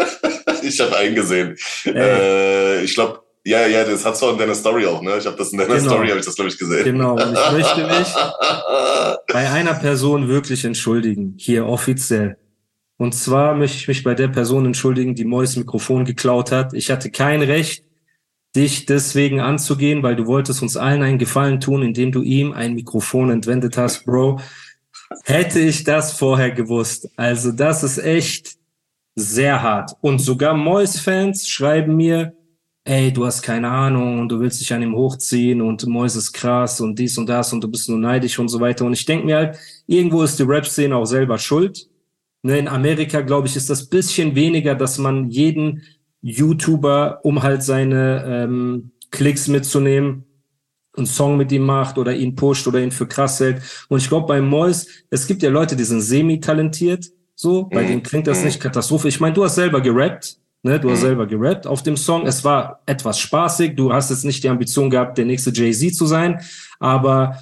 ich 0.62 0.80
habe 0.80 0.96
einen 0.96 1.14
gesehen. 1.14 1.56
Äh, 1.86 2.82
ich 2.82 2.94
glaube, 2.94 3.20
ja, 3.44 3.66
ja, 3.68 3.84
das 3.84 4.04
hast 4.04 4.20
du 4.22 4.28
in 4.28 4.38
deiner 4.38 4.56
Story 4.56 4.86
auch, 4.86 5.00
ne? 5.00 5.16
Ich 5.18 5.26
habe 5.26 5.36
das 5.36 5.52
in 5.52 5.58
deiner 5.58 5.76
genau. 5.76 5.90
Story, 5.90 6.08
habe 6.08 6.18
ich 6.18 6.26
das, 6.26 6.34
glaube 6.34 6.50
ich, 6.50 6.58
gesehen. 6.58 6.84
Genau, 6.84 7.12
und 7.12 7.32
ich 7.32 7.52
möchte 7.52 7.86
mich 7.86 8.08
bei 9.32 9.48
einer 9.50 9.74
Person 9.74 10.28
wirklich 10.28 10.64
entschuldigen, 10.64 11.34
hier 11.38 11.66
offiziell. 11.66 12.36
Und 12.96 13.14
zwar 13.14 13.54
möchte 13.54 13.76
ich 13.76 13.86
mich 13.86 14.02
bei 14.02 14.14
der 14.14 14.28
Person 14.28 14.66
entschuldigen, 14.66 15.14
die 15.14 15.24
Mois 15.24 15.56
Mikrofon 15.56 16.04
geklaut 16.04 16.50
hat. 16.50 16.74
Ich 16.74 16.90
hatte 16.90 17.10
kein 17.10 17.42
Recht, 17.42 17.84
dich 18.56 18.86
deswegen 18.86 19.40
anzugehen, 19.40 20.02
weil 20.02 20.16
du 20.16 20.26
wolltest 20.26 20.62
uns 20.62 20.76
allen 20.76 21.02
einen 21.02 21.18
Gefallen 21.18 21.60
tun, 21.60 21.82
indem 21.82 22.10
du 22.10 22.22
ihm 22.22 22.52
ein 22.52 22.74
Mikrofon 22.74 23.30
entwendet 23.30 23.76
hast, 23.76 24.06
Bro. 24.06 24.40
Hätte 25.24 25.60
ich 25.60 25.84
das 25.84 26.12
vorher 26.12 26.50
gewusst. 26.50 27.08
Also 27.16 27.52
das 27.52 27.82
ist 27.82 27.98
echt 27.98 28.56
sehr 29.14 29.62
hart. 29.62 29.92
Und 30.00 30.18
sogar 30.18 30.54
Mois-Fans 30.54 31.48
schreiben 31.48 31.96
mir, 31.96 32.34
ey, 32.84 33.12
du 33.12 33.26
hast 33.26 33.42
keine 33.42 33.68
Ahnung 33.68 34.20
und 34.20 34.28
du 34.28 34.38
willst 34.38 34.60
dich 34.60 34.72
an 34.72 34.82
ihm 34.82 34.94
hochziehen 34.94 35.60
und 35.60 35.86
Mois 35.86 36.16
ist 36.16 36.32
krass 36.32 36.80
und 36.80 36.98
dies 36.98 37.18
und 37.18 37.28
das 37.28 37.52
und 37.52 37.62
du 37.62 37.68
bist 37.68 37.88
nur 37.88 37.98
neidisch 37.98 38.38
und 38.38 38.48
so 38.48 38.60
weiter. 38.60 38.84
Und 38.84 38.92
ich 38.92 39.04
denke 39.04 39.26
mir 39.26 39.36
halt, 39.36 39.58
irgendwo 39.86 40.22
ist 40.22 40.38
die 40.38 40.44
Rap-Szene 40.44 40.94
auch 40.94 41.04
selber 41.04 41.38
schuld. 41.38 41.88
Ne, 42.42 42.58
in 42.58 42.68
Amerika, 42.68 43.22
glaube 43.22 43.48
ich, 43.48 43.56
ist 43.56 43.70
das 43.70 43.88
bisschen 43.88 44.36
weniger, 44.36 44.76
dass 44.76 44.98
man 44.98 45.30
jeden 45.30 45.82
YouTuber, 46.22 47.20
um 47.24 47.42
halt 47.42 47.62
seine 47.62 48.24
ähm, 48.24 48.92
Klicks 49.10 49.48
mitzunehmen, 49.48 50.24
einen 50.96 51.06
Song 51.06 51.36
mit 51.36 51.52
ihm 51.52 51.62
macht 51.62 51.98
oder 51.98 52.14
ihn 52.14 52.34
pusht 52.34 52.66
oder 52.66 52.80
ihn 52.80 52.90
für 52.90 53.06
krass 53.06 53.40
hält. 53.40 53.62
Und 53.88 53.98
ich 53.98 54.08
glaube, 54.08 54.26
bei 54.26 54.40
Mois, 54.40 54.86
es 55.10 55.26
gibt 55.26 55.42
ja 55.42 55.50
Leute, 55.50 55.76
die 55.76 55.84
sind 55.84 56.00
semi-talentiert, 56.00 57.06
so, 57.34 57.64
bei 57.64 57.82
mhm. 57.82 57.88
denen 57.88 58.02
klingt 58.02 58.26
das 58.26 58.40
mhm. 58.40 58.46
nicht 58.46 58.60
katastrophisch. 58.60 59.16
Ich 59.16 59.20
meine, 59.20 59.34
du 59.34 59.44
hast 59.44 59.56
selber 59.56 59.80
gerappt, 59.80 60.38
Ne, 60.66 60.80
du 60.80 60.90
hast 60.90 60.98
mhm. 60.98 61.06
selber 61.06 61.26
gerappt 61.28 61.64
auf 61.68 61.84
dem 61.84 61.96
Song. 61.96 62.26
Es 62.26 62.42
war 62.42 62.82
etwas 62.86 63.20
spaßig. 63.20 63.76
Du 63.76 63.92
hast 63.92 64.10
jetzt 64.10 64.24
nicht 64.24 64.42
die 64.42 64.48
Ambition 64.48 64.90
gehabt, 64.90 65.16
der 65.16 65.24
nächste 65.24 65.50
Jay-Z 65.50 65.94
zu 65.94 66.06
sein. 66.06 66.40
Aber 66.80 67.40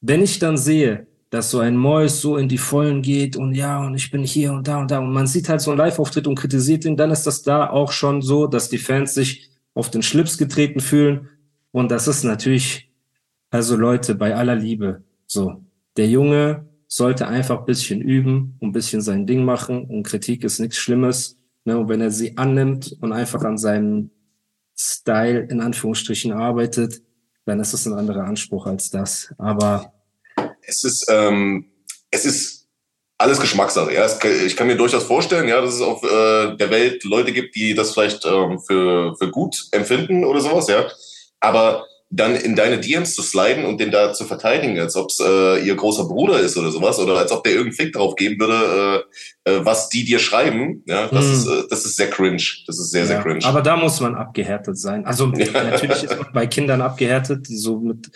wenn 0.00 0.20
ich 0.20 0.40
dann 0.40 0.56
sehe, 0.56 1.06
dass 1.30 1.52
so 1.52 1.60
ein 1.60 1.76
Mois 1.76 2.08
so 2.08 2.36
in 2.36 2.48
die 2.48 2.58
Vollen 2.58 3.02
geht 3.02 3.36
und 3.36 3.54
ja, 3.54 3.84
und 3.84 3.94
ich 3.94 4.10
bin 4.10 4.24
hier 4.24 4.52
und 4.52 4.66
da 4.66 4.80
und 4.80 4.90
da 4.90 4.98
und 4.98 5.12
man 5.12 5.28
sieht 5.28 5.48
halt 5.48 5.60
so 5.60 5.70
einen 5.70 5.78
Live-Auftritt 5.78 6.26
und 6.26 6.34
kritisiert 6.34 6.84
ihn, 6.84 6.96
dann 6.96 7.12
ist 7.12 7.24
das 7.24 7.42
da 7.42 7.70
auch 7.70 7.92
schon 7.92 8.20
so, 8.20 8.48
dass 8.48 8.68
die 8.68 8.78
Fans 8.78 9.14
sich 9.14 9.50
auf 9.74 9.90
den 9.90 10.02
Schlips 10.02 10.36
getreten 10.36 10.80
fühlen. 10.80 11.28
Und 11.74 11.90
das 11.90 12.06
ist 12.06 12.22
natürlich, 12.22 12.88
also 13.50 13.74
Leute, 13.74 14.14
bei 14.14 14.36
aller 14.36 14.54
Liebe, 14.54 15.02
so. 15.26 15.60
Der 15.96 16.06
Junge 16.06 16.68
sollte 16.86 17.26
einfach 17.26 17.58
ein 17.58 17.64
bisschen 17.64 18.00
üben, 18.00 18.56
ein 18.62 18.70
bisschen 18.70 19.02
sein 19.02 19.26
Ding 19.26 19.44
machen 19.44 19.86
und 19.86 20.04
Kritik 20.04 20.44
ist 20.44 20.60
nichts 20.60 20.76
Schlimmes. 20.76 21.36
Ne, 21.64 21.76
und 21.76 21.88
wenn 21.88 22.00
er 22.00 22.12
sie 22.12 22.36
annimmt 22.36 22.96
und 23.00 23.12
einfach 23.12 23.42
an 23.42 23.58
seinem 23.58 24.10
Style 24.78 25.48
in 25.50 25.60
Anführungsstrichen 25.60 26.30
arbeitet, 26.32 27.02
dann 27.44 27.58
ist 27.58 27.72
es 27.72 27.86
ein 27.86 27.94
anderer 27.94 28.22
Anspruch 28.22 28.66
als 28.66 28.90
das. 28.90 29.34
Aber 29.38 29.92
es 30.62 30.84
ist, 30.84 31.06
ähm, 31.10 31.72
es 32.12 32.24
ist 32.24 32.68
alles 33.18 33.40
Geschmackssache. 33.40 33.92
Ja, 33.92 34.06
ich 34.46 34.56
kann 34.56 34.68
mir 34.68 34.76
durchaus 34.76 35.02
vorstellen, 35.02 35.48
ja, 35.48 35.60
dass 35.60 35.74
es 35.74 35.80
auf 35.80 36.04
äh, 36.04 36.56
der 36.56 36.70
Welt 36.70 37.02
Leute 37.02 37.32
gibt, 37.32 37.56
die 37.56 37.74
das 37.74 37.94
vielleicht 37.94 38.24
ähm, 38.26 38.60
für, 38.60 39.16
für 39.16 39.28
gut 39.32 39.56
empfinden 39.72 40.24
oder 40.24 40.40
sowas, 40.40 40.68
ja. 40.68 40.88
Aber 41.44 41.86
dann 42.10 42.36
in 42.36 42.54
deine 42.54 42.78
DMs 42.78 43.14
zu 43.14 43.22
sliden 43.22 43.64
und 43.64 43.80
den 43.80 43.90
da 43.90 44.12
zu 44.12 44.24
verteidigen, 44.24 44.78
als 44.78 44.94
ob 44.94 45.10
es 45.10 45.20
äh, 45.20 45.58
ihr 45.64 45.74
großer 45.74 46.04
Bruder 46.04 46.38
ist 46.38 46.56
oder 46.56 46.70
sowas, 46.70 46.98
oder 46.98 47.18
als 47.18 47.32
ob 47.32 47.42
der 47.42 47.52
irgendeinen 47.52 47.76
Fick 47.76 47.92
drauf 47.92 48.14
geben 48.14 48.38
würde, 48.38 49.04
äh, 49.44 49.50
äh, 49.50 49.64
was 49.64 49.88
die 49.88 50.04
dir 50.04 50.18
schreiben, 50.18 50.82
ja, 50.86 51.08
das, 51.08 51.24
hm. 51.24 51.32
ist, 51.32 51.46
äh, 51.46 51.68
das 51.70 51.84
ist 51.84 51.96
sehr 51.96 52.10
cringe. 52.10 52.42
Das 52.66 52.78
ist 52.78 52.90
sehr, 52.90 53.02
ja, 53.02 53.06
sehr 53.06 53.20
cringe. 53.20 53.44
Aber 53.44 53.62
da 53.62 53.76
muss 53.76 54.00
man 54.00 54.14
abgehärtet 54.14 54.78
sein. 54.78 55.04
Also 55.06 55.26
natürlich 55.54 56.04
ist 56.04 56.16
man 56.16 56.32
bei 56.32 56.46
Kindern 56.46 56.82
abgehärtet, 56.82 57.48
die 57.48 57.56
so 57.56 57.80
mit 57.80 58.10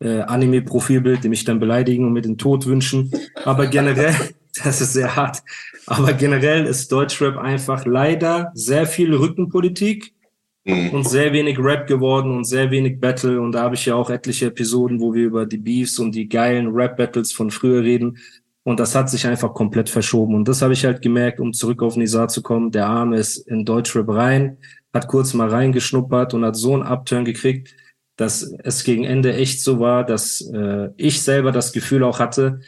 äh, 0.00 0.20
Anime-Profilbild, 0.20 1.24
die 1.24 1.28
mich 1.28 1.44
dann 1.44 1.58
beleidigen 1.58 2.06
und 2.06 2.12
mir 2.12 2.22
den 2.22 2.38
Tod 2.38 2.66
wünschen. 2.66 3.10
Aber 3.44 3.66
generell, 3.66 4.14
das 4.64 4.80
ist 4.80 4.92
sehr 4.92 5.16
hart. 5.16 5.38
Aber 5.86 6.12
generell 6.12 6.66
ist 6.66 6.92
Deutschrap 6.92 7.36
einfach 7.36 7.84
leider 7.84 8.52
sehr 8.54 8.86
viel 8.86 9.12
Rückenpolitik 9.14 10.12
mhm. 10.70 10.90
und 10.90 11.08
sehr 11.08 11.32
wenig 11.32 11.58
Rap 11.58 11.86
geworden 11.86 12.30
und 12.36 12.44
sehr 12.44 12.70
wenig 12.70 13.00
Battle. 13.00 13.40
Und 13.40 13.52
da 13.52 13.62
habe 13.62 13.74
ich 13.74 13.86
ja 13.86 13.94
auch 13.94 14.10
etliche 14.10 14.46
Episoden, 14.46 15.00
wo 15.00 15.14
wir 15.14 15.24
über 15.24 15.46
die 15.46 15.58
Beefs 15.58 15.98
und 15.98 16.14
die 16.14 16.28
geilen 16.28 16.68
Rap-Battles 16.68 17.32
von 17.32 17.50
früher 17.50 17.82
reden. 17.82 18.18
Und 18.62 18.78
das 18.78 18.94
hat 18.94 19.08
sich 19.10 19.26
einfach 19.26 19.54
komplett 19.54 19.88
verschoben. 19.88 20.34
Und 20.34 20.48
das 20.48 20.62
habe 20.62 20.72
ich 20.72 20.84
halt 20.84 21.02
gemerkt, 21.02 21.40
um 21.40 21.52
zurück 21.52 21.82
auf 21.82 21.96
Nizar 21.96 22.28
zu 22.28 22.42
kommen. 22.42 22.70
Der 22.70 22.86
Arme 22.86 23.16
ist 23.16 23.38
in 23.48 23.64
Deutschrap 23.64 24.08
rein, 24.08 24.58
hat 24.92 25.08
kurz 25.08 25.34
mal 25.34 25.48
reingeschnuppert 25.48 26.34
und 26.34 26.44
hat 26.44 26.56
so 26.56 26.74
einen 26.74 26.82
Upturn 26.82 27.24
gekriegt, 27.24 27.74
dass 28.16 28.42
es 28.42 28.84
gegen 28.84 29.04
Ende 29.04 29.34
echt 29.34 29.62
so 29.62 29.80
war, 29.80 30.04
dass 30.04 30.42
äh, 30.52 30.90
ich 30.96 31.22
selber 31.22 31.52
das 31.52 31.72
Gefühl 31.72 32.04
auch 32.04 32.18
hatte, 32.18 32.60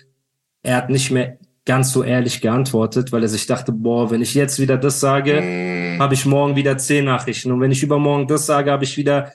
er 0.63 0.77
hat 0.77 0.91
nicht 0.91 1.11
mehr 1.11 1.39
ganz 1.65 1.93
so 1.93 2.03
ehrlich 2.03 2.41
geantwortet, 2.41 3.13
weil 3.13 3.23
er 3.23 3.29
sich 3.29 3.47
dachte, 3.47 3.73
boah, 3.73 4.11
wenn 4.11 4.21
ich 4.21 4.35
jetzt 4.35 4.59
wieder 4.59 4.77
das 4.77 5.01
sage, 5.01 5.41
mm. 5.41 6.01
habe 6.01 6.15
ich 6.15 6.27
morgen 6.27 6.57
wieder 6.57 6.77
zehn 6.77 7.05
Nachrichten 7.05 7.53
und 7.53 7.61
wenn 7.61 7.71
ich 7.71 7.83
übermorgen 7.83 8.27
das 8.27 8.47
sage, 8.47 8.73
habe 8.73 8.85
ich 8.85 8.97
wieder 8.97 9.33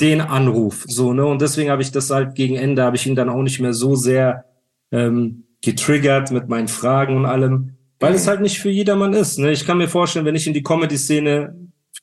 den 0.00 0.20
Anruf, 0.20 0.84
so 0.88 1.12
ne 1.12 1.24
und 1.24 1.40
deswegen 1.42 1.70
habe 1.70 1.82
ich 1.82 1.92
das 1.92 2.10
halt 2.10 2.34
gegen 2.34 2.56
Ende 2.56 2.82
habe 2.82 2.96
ich 2.96 3.06
ihn 3.06 3.14
dann 3.14 3.28
auch 3.28 3.42
nicht 3.42 3.60
mehr 3.60 3.72
so 3.72 3.94
sehr 3.94 4.46
ähm, 4.90 5.44
getriggert 5.62 6.30
mit 6.30 6.48
meinen 6.48 6.68
Fragen 6.68 7.16
und 7.16 7.26
allem, 7.26 7.76
weil 8.00 8.12
mm. 8.12 8.16
es 8.16 8.26
halt 8.26 8.40
nicht 8.40 8.58
für 8.58 8.70
jedermann 8.70 9.12
ist. 9.12 9.38
Ne? 9.38 9.52
Ich 9.52 9.66
kann 9.66 9.78
mir 9.78 9.88
vorstellen, 9.88 10.24
wenn 10.24 10.34
ich 10.34 10.46
in 10.46 10.54
die 10.54 10.62
Comedy-Szene, 10.62 11.54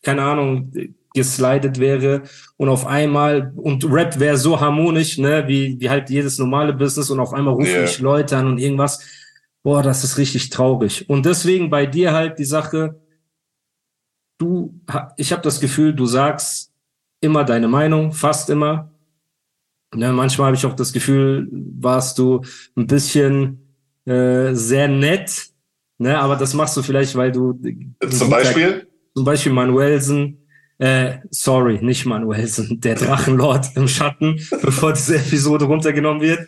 keine 0.03 0.21
Ahnung, 0.21 0.71
geslidet 1.15 1.79
wäre 1.79 2.23
und 2.57 2.69
auf 2.69 2.85
einmal 2.85 3.53
und 3.55 3.85
Rap 3.91 4.19
wäre 4.19 4.37
so 4.37 4.59
harmonisch, 4.59 5.17
ne, 5.17 5.43
wie, 5.47 5.79
wie 5.79 5.89
halt 5.89 6.09
jedes 6.09 6.39
normale 6.39 6.73
Business 6.73 7.09
und 7.11 7.19
auf 7.19 7.33
einmal 7.33 7.53
rufen 7.53 7.71
yeah. 7.71 7.83
ich 7.83 7.99
Leute 7.99 8.35
an 8.35 8.47
und 8.47 8.57
irgendwas 8.57 8.99
boah, 9.63 9.81
das 9.81 10.03
ist 10.03 10.17
richtig 10.17 10.49
traurig. 10.49 11.09
Und 11.09 11.25
deswegen 11.25 11.69
bei 11.69 11.85
dir 11.85 12.13
halt 12.13 12.37
die 12.37 12.45
Sache, 12.45 13.01
du, 14.37 14.79
ich 15.17 15.31
habe 15.31 15.41
das 15.41 15.59
Gefühl, 15.59 15.93
du 15.93 16.05
sagst 16.05 16.71
immer 17.21 17.43
deine 17.43 17.67
Meinung, 17.67 18.11
fast 18.11 18.49
immer. 18.49 18.91
Ne, 19.95 20.11
manchmal 20.11 20.47
habe 20.47 20.57
ich 20.57 20.65
auch 20.65 20.75
das 20.75 20.91
Gefühl, 20.91 21.47
warst 21.51 22.17
du 22.17 22.41
ein 22.75 22.87
bisschen 22.87 23.77
äh, 24.05 24.53
sehr 24.53 24.87
nett, 24.87 25.47
ne, 25.99 26.19
aber 26.19 26.35
das 26.35 26.53
machst 26.53 26.75
du 26.75 26.81
vielleicht, 26.81 27.15
weil 27.15 27.31
du 27.31 27.59
zum 28.09 28.29
Beispiel 28.29 28.87
zum 29.15 29.25
Beispiel 29.25 29.51
Manuelsen, 29.51 30.47
äh, 30.79 31.19
sorry, 31.29 31.79
nicht 31.81 32.05
Manuelsen, 32.05 32.81
der 32.81 32.95
Drachenlord 32.95 33.67
im 33.75 33.87
Schatten, 33.87 34.39
bevor 34.61 34.93
diese 34.93 35.17
Episode 35.17 35.65
runtergenommen 35.65 36.21
wird. 36.21 36.47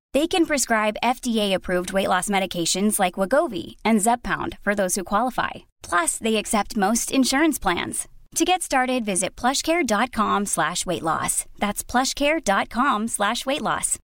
They 0.13 0.27
can 0.27 0.45
prescribe 0.45 0.97
FDA-approved 1.01 1.93
weight 1.93 2.09
loss 2.09 2.27
medications 2.27 2.99
like 2.99 3.15
Wagovi 3.15 3.77
and 3.85 4.01
Zeppound 4.01 4.57
for 4.61 4.75
those 4.75 4.95
who 4.95 5.05
qualify. 5.05 5.51
Plus, 5.81 6.17
they 6.17 6.35
accept 6.35 6.75
most 6.75 7.11
insurance 7.11 7.57
plans. 7.57 8.09
To 8.35 8.43
get 8.43 8.61
started, 8.61 9.05
visit 9.05 9.37
plushcare.com 9.37 10.47
slash 10.47 10.85
weight 10.85 11.01
loss. 11.01 11.45
That's 11.59 11.83
plushcare.com 11.83 13.07
slash 13.07 13.45
weight 13.45 13.61
loss. 13.61 13.97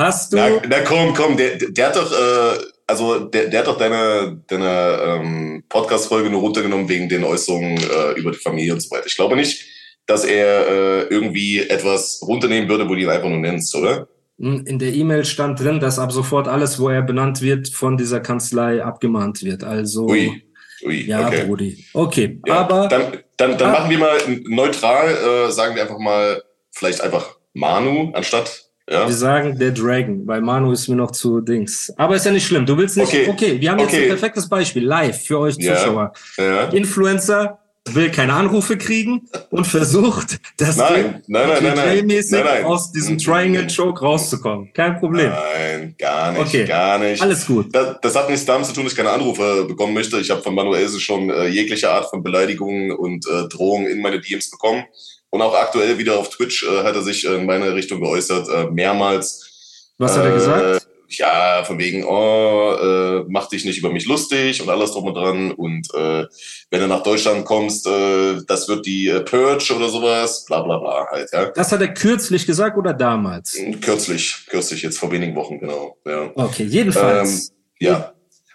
Hast 0.00 0.32
du... 0.32 0.36
Na, 0.36 0.60
na 0.66 0.84
komm, 0.84 1.14
komm, 1.14 1.36
der, 1.36 1.58
der 1.58 1.86
hat 1.86 1.96
doch, 1.96 2.12
äh, 2.12 2.58
also 2.86 3.20
der, 3.20 3.48
der 3.48 3.60
hat 3.60 3.66
doch 3.66 3.78
deine, 3.78 4.40
deine 4.46 4.98
ähm, 5.02 5.64
Podcast-Folge 5.68 6.30
nur 6.30 6.40
runtergenommen 6.40 6.88
wegen 6.88 7.08
den 7.08 7.24
Äußerungen 7.24 7.78
äh, 7.78 8.12
über 8.12 8.30
die 8.30 8.38
Familie 8.38 8.72
und 8.72 8.80
so 8.80 8.90
weiter. 8.92 9.06
Ich 9.06 9.16
glaube 9.16 9.34
nicht, 9.34 9.64
dass 10.08 10.24
er 10.24 10.66
äh, 10.66 11.02
irgendwie 11.10 11.60
etwas 11.60 12.20
runternehmen 12.26 12.68
würde, 12.68 12.88
wo 12.88 12.94
du 12.94 13.00
ihn 13.02 13.10
einfach 13.10 13.28
nur 13.28 13.38
nennst, 13.38 13.74
oder? 13.76 14.08
Hm, 14.40 14.64
in 14.66 14.78
der 14.78 14.92
E-Mail 14.94 15.24
stand 15.24 15.60
drin, 15.60 15.80
dass 15.80 15.98
ab 15.98 16.12
sofort 16.12 16.48
alles, 16.48 16.80
wo 16.80 16.88
er 16.88 17.02
benannt 17.02 17.42
wird, 17.42 17.68
von 17.68 17.98
dieser 17.98 18.20
Kanzlei 18.20 18.82
abgemahnt 18.82 19.44
wird. 19.44 19.62
Also. 19.62 20.06
Ui. 20.08 20.42
Ui, 20.86 21.06
ja, 21.06 21.26
okay. 21.26 21.44
Brudi. 21.44 21.84
Okay, 21.92 22.40
ja, 22.46 22.60
aber. 22.60 22.88
Dann, 22.88 23.18
dann, 23.36 23.58
dann 23.58 23.68
ah, 23.68 23.78
machen 23.78 23.90
wir 23.90 23.98
mal 23.98 24.16
neutral, 24.44 25.08
äh, 25.08 25.50
sagen 25.50 25.74
wir 25.74 25.82
einfach 25.82 25.98
mal, 25.98 26.42
vielleicht 26.70 27.02
einfach 27.02 27.36
Manu 27.52 28.10
anstatt. 28.14 28.64
Ja. 28.88 29.06
Wir 29.06 29.14
sagen 29.14 29.58
der 29.58 29.72
Dragon, 29.72 30.26
weil 30.26 30.40
Manu 30.40 30.72
ist 30.72 30.88
mir 30.88 30.96
noch 30.96 31.10
zu 31.10 31.42
Dings. 31.42 31.92
Aber 31.98 32.16
ist 32.16 32.24
ja 32.24 32.32
nicht 32.32 32.46
schlimm. 32.46 32.64
Du 32.64 32.78
willst 32.78 32.96
nicht. 32.96 33.08
Okay, 33.08 33.28
okay 33.28 33.60
wir 33.60 33.70
haben 33.70 33.80
jetzt 33.80 33.92
okay. 33.92 34.04
ein 34.04 34.08
perfektes 34.08 34.48
Beispiel 34.48 34.86
live 34.86 35.22
für 35.22 35.40
euch 35.40 35.56
Zuschauer. 35.56 36.14
Ja. 36.38 36.44
Ja. 36.44 36.62
Influencer 36.68 37.58
will 37.94 38.10
keine 38.10 38.32
Anrufe 38.32 38.76
kriegen 38.76 39.28
und 39.50 39.66
versucht, 39.66 40.38
das 40.56 40.76
nein, 40.76 41.22
nein, 41.26 41.48
nein, 41.62 42.06
nein, 42.06 42.30
nein, 42.30 42.64
aus 42.64 42.92
diesem. 42.92 43.18
Triangle 43.18 43.66
Choke 43.66 44.00
rauszukommen. 44.00 44.72
Kein 44.72 44.98
Problem. 44.98 45.30
Nein, 45.30 45.94
gar 45.98 46.32
nicht, 46.32 46.42
okay. 46.42 46.64
gar 46.64 46.98
nicht. 46.98 47.20
Alles 47.20 47.46
gut. 47.46 47.74
Das, 47.74 47.96
das 48.00 48.16
hat 48.16 48.30
nichts 48.30 48.44
damit 48.44 48.66
zu 48.66 48.72
tun, 48.72 48.84
dass 48.84 48.92
ich 48.92 48.96
keine 48.96 49.10
Anrufe 49.10 49.64
bekommen 49.66 49.94
möchte. 49.94 50.18
Ich 50.18 50.30
habe 50.30 50.42
von 50.42 50.54
Manuelse 50.54 51.00
schon 51.00 51.30
äh, 51.30 51.46
jegliche 51.46 51.90
Art 51.90 52.08
von 52.10 52.22
Beleidigungen 52.22 52.92
und 52.92 53.26
äh, 53.26 53.48
Drohungen 53.48 53.88
in 53.88 54.00
meine 54.00 54.20
DMs 54.20 54.50
bekommen. 54.50 54.84
Und 55.30 55.42
auch 55.42 55.54
aktuell 55.54 55.98
wieder 55.98 56.18
auf 56.18 56.30
Twitch 56.30 56.64
äh, 56.64 56.84
hat 56.84 56.94
er 56.94 57.02
sich 57.02 57.24
in 57.24 57.44
meine 57.44 57.74
Richtung 57.74 58.00
geäußert, 58.00 58.48
äh, 58.48 58.70
mehrmals. 58.70 59.92
Was 59.98 60.16
hat 60.16 60.24
er 60.24 60.32
gesagt? 60.32 60.87
Äh, 61.08 61.14
ja, 61.16 61.64
von 61.64 61.78
wegen, 61.78 62.04
oh, 62.04 62.74
äh, 62.74 63.24
mach 63.28 63.48
dich 63.48 63.64
nicht 63.64 63.78
über 63.78 63.90
mich 63.90 64.06
lustig 64.06 64.60
und 64.62 64.68
alles 64.68 64.92
drum 64.92 65.04
und 65.04 65.14
dran. 65.14 65.52
Und 65.52 65.88
äh, 65.94 66.26
wenn 66.70 66.80
du 66.80 66.86
nach 66.86 67.02
Deutschland 67.02 67.44
kommst, 67.44 67.86
äh, 67.86 68.40
das 68.46 68.68
wird 68.68 68.86
die 68.86 69.08
äh, 69.08 69.20
Purge 69.20 69.74
oder 69.74 69.88
sowas, 69.88 70.44
bla 70.46 70.60
bla 70.60 70.78
bla 70.78 71.06
halt, 71.10 71.30
ja. 71.32 71.46
Das 71.50 71.72
hat 71.72 71.80
er 71.80 71.88
kürzlich 71.88 72.46
gesagt 72.46 72.76
oder 72.76 72.92
damals? 72.92 73.54
Hm, 73.58 73.80
kürzlich, 73.80 74.46
kürzlich, 74.48 74.82
jetzt 74.82 74.98
vor 74.98 75.10
wenigen 75.10 75.34
Wochen, 75.34 75.58
genau. 75.58 75.96
Ja. 76.06 76.30
Okay, 76.34 76.64
jedenfalls. 76.64 77.48
Ähm, 77.48 77.54
ja. 77.80 78.12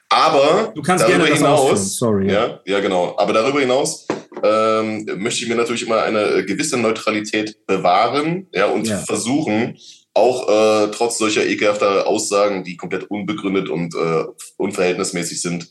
Aber 0.09 0.71
du 0.75 0.81
kannst 0.83 1.03
darüber 1.03 1.25
gerne 1.25 1.35
hinaus, 1.35 1.97
sorry. 1.97 2.31
Ja, 2.31 2.59
ja, 2.65 2.79
genau. 2.79 3.15
Aber 3.17 3.33
darüber 3.33 3.59
hinaus 3.59 4.05
ähm, 4.43 5.07
möchte 5.17 5.43
ich 5.43 5.49
mir 5.49 5.55
natürlich 5.55 5.87
immer 5.87 6.03
eine 6.03 6.45
gewisse 6.45 6.77
Neutralität 6.77 7.65
bewahren, 7.65 8.47
ja, 8.53 8.67
und 8.67 8.87
ja. 8.87 8.99
versuchen, 8.99 9.75
auch 10.13 10.47
äh, 10.47 10.91
trotz 10.91 11.17
solcher 11.17 11.45
ekelhafter 11.45 12.07
Aussagen, 12.07 12.63
die 12.63 12.77
komplett 12.77 13.09
unbegründet 13.09 13.69
und 13.69 13.95
äh, 13.95 14.23
unverhältnismäßig 14.57 15.41
sind 15.41 15.69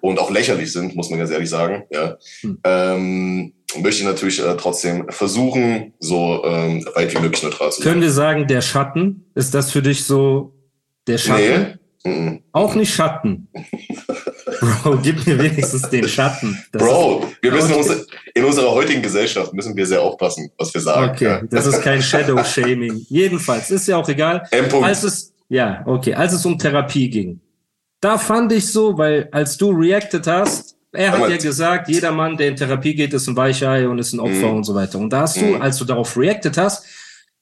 und 0.00 0.18
auch 0.18 0.30
lächerlich 0.30 0.72
sind, 0.72 0.94
muss 0.94 1.10
man 1.10 1.18
ganz 1.18 1.30
ehrlich 1.30 1.48
sagen, 1.48 1.84
ja, 1.90 2.18
hm. 2.40 2.58
ähm, 2.64 3.52
möchte 3.80 4.02
ich 4.02 4.06
natürlich 4.06 4.40
äh, 4.40 4.56
trotzdem 4.56 5.06
versuchen, 5.08 5.94
so 6.00 6.44
ähm, 6.44 6.84
weit 6.94 7.14
wie 7.14 7.20
möglich 7.20 7.42
neutral 7.42 7.70
zu 7.70 7.80
sein. 7.80 7.90
Können 7.90 8.02
wir 8.02 8.10
sagen, 8.10 8.46
der 8.46 8.60
Schatten, 8.60 9.26
ist 9.34 9.54
das 9.54 9.70
für 9.70 9.80
dich 9.80 10.04
so 10.04 10.52
der 11.06 11.18
Schatten? 11.18 11.78
Nee. 12.04 12.42
Auch 12.52 12.74
nicht 12.74 12.92
Schatten. 12.92 13.48
Bro, 14.44 14.98
gib 15.02 15.26
mir 15.26 15.38
wenigstens 15.38 15.88
den 15.88 16.08
Schatten. 16.08 16.62
Das 16.72 16.82
Bro, 16.82 17.26
wir 17.40 17.52
müssen 17.52 17.72
okay. 17.72 17.88
uns, 17.90 18.06
in 18.34 18.44
unserer 18.44 18.70
heutigen 18.70 19.02
Gesellschaft 19.02 19.52
müssen 19.52 19.76
wir 19.76 19.86
sehr 19.86 20.00
aufpassen, 20.00 20.50
was 20.58 20.72
wir 20.74 20.80
sagen. 20.80 21.10
Okay, 21.10 21.40
das 21.50 21.66
ist 21.66 21.82
kein 21.82 22.02
Shadow-Shaming. 22.02 23.06
Jedenfalls, 23.08 23.70
ist 23.70 23.88
ja 23.88 23.96
auch 23.96 24.08
egal. 24.08 24.46
M. 24.50 24.82
Als 24.82 25.02
es, 25.02 25.32
ja, 25.48 25.82
okay, 25.86 26.14
als 26.14 26.32
es 26.32 26.44
um 26.44 26.58
Therapie 26.58 27.08
ging, 27.10 27.40
da 28.00 28.18
fand 28.18 28.52
ich 28.52 28.70
so, 28.70 28.98
weil 28.98 29.28
als 29.30 29.56
du 29.56 29.70
reacted 29.70 30.26
hast, 30.26 30.76
er 30.92 31.12
hat 31.12 31.30
ja 31.30 31.36
gesagt, 31.36 31.88
jeder 31.88 32.12
Mann, 32.12 32.36
der 32.36 32.48
in 32.48 32.56
Therapie 32.56 32.94
geht, 32.94 33.14
ist 33.14 33.26
ein 33.26 33.36
Weichei 33.36 33.88
und 33.88 33.98
ist 33.98 34.12
ein 34.12 34.20
Opfer 34.20 34.48
mhm. 34.48 34.56
und 34.56 34.64
so 34.64 34.74
weiter. 34.74 34.98
Und 34.98 35.10
da 35.10 35.22
hast 35.22 35.40
du, 35.40 35.46
mhm. 35.46 35.62
als 35.62 35.78
du 35.78 35.86
darauf 35.86 36.16
reacted 36.18 36.58
hast, 36.58 36.84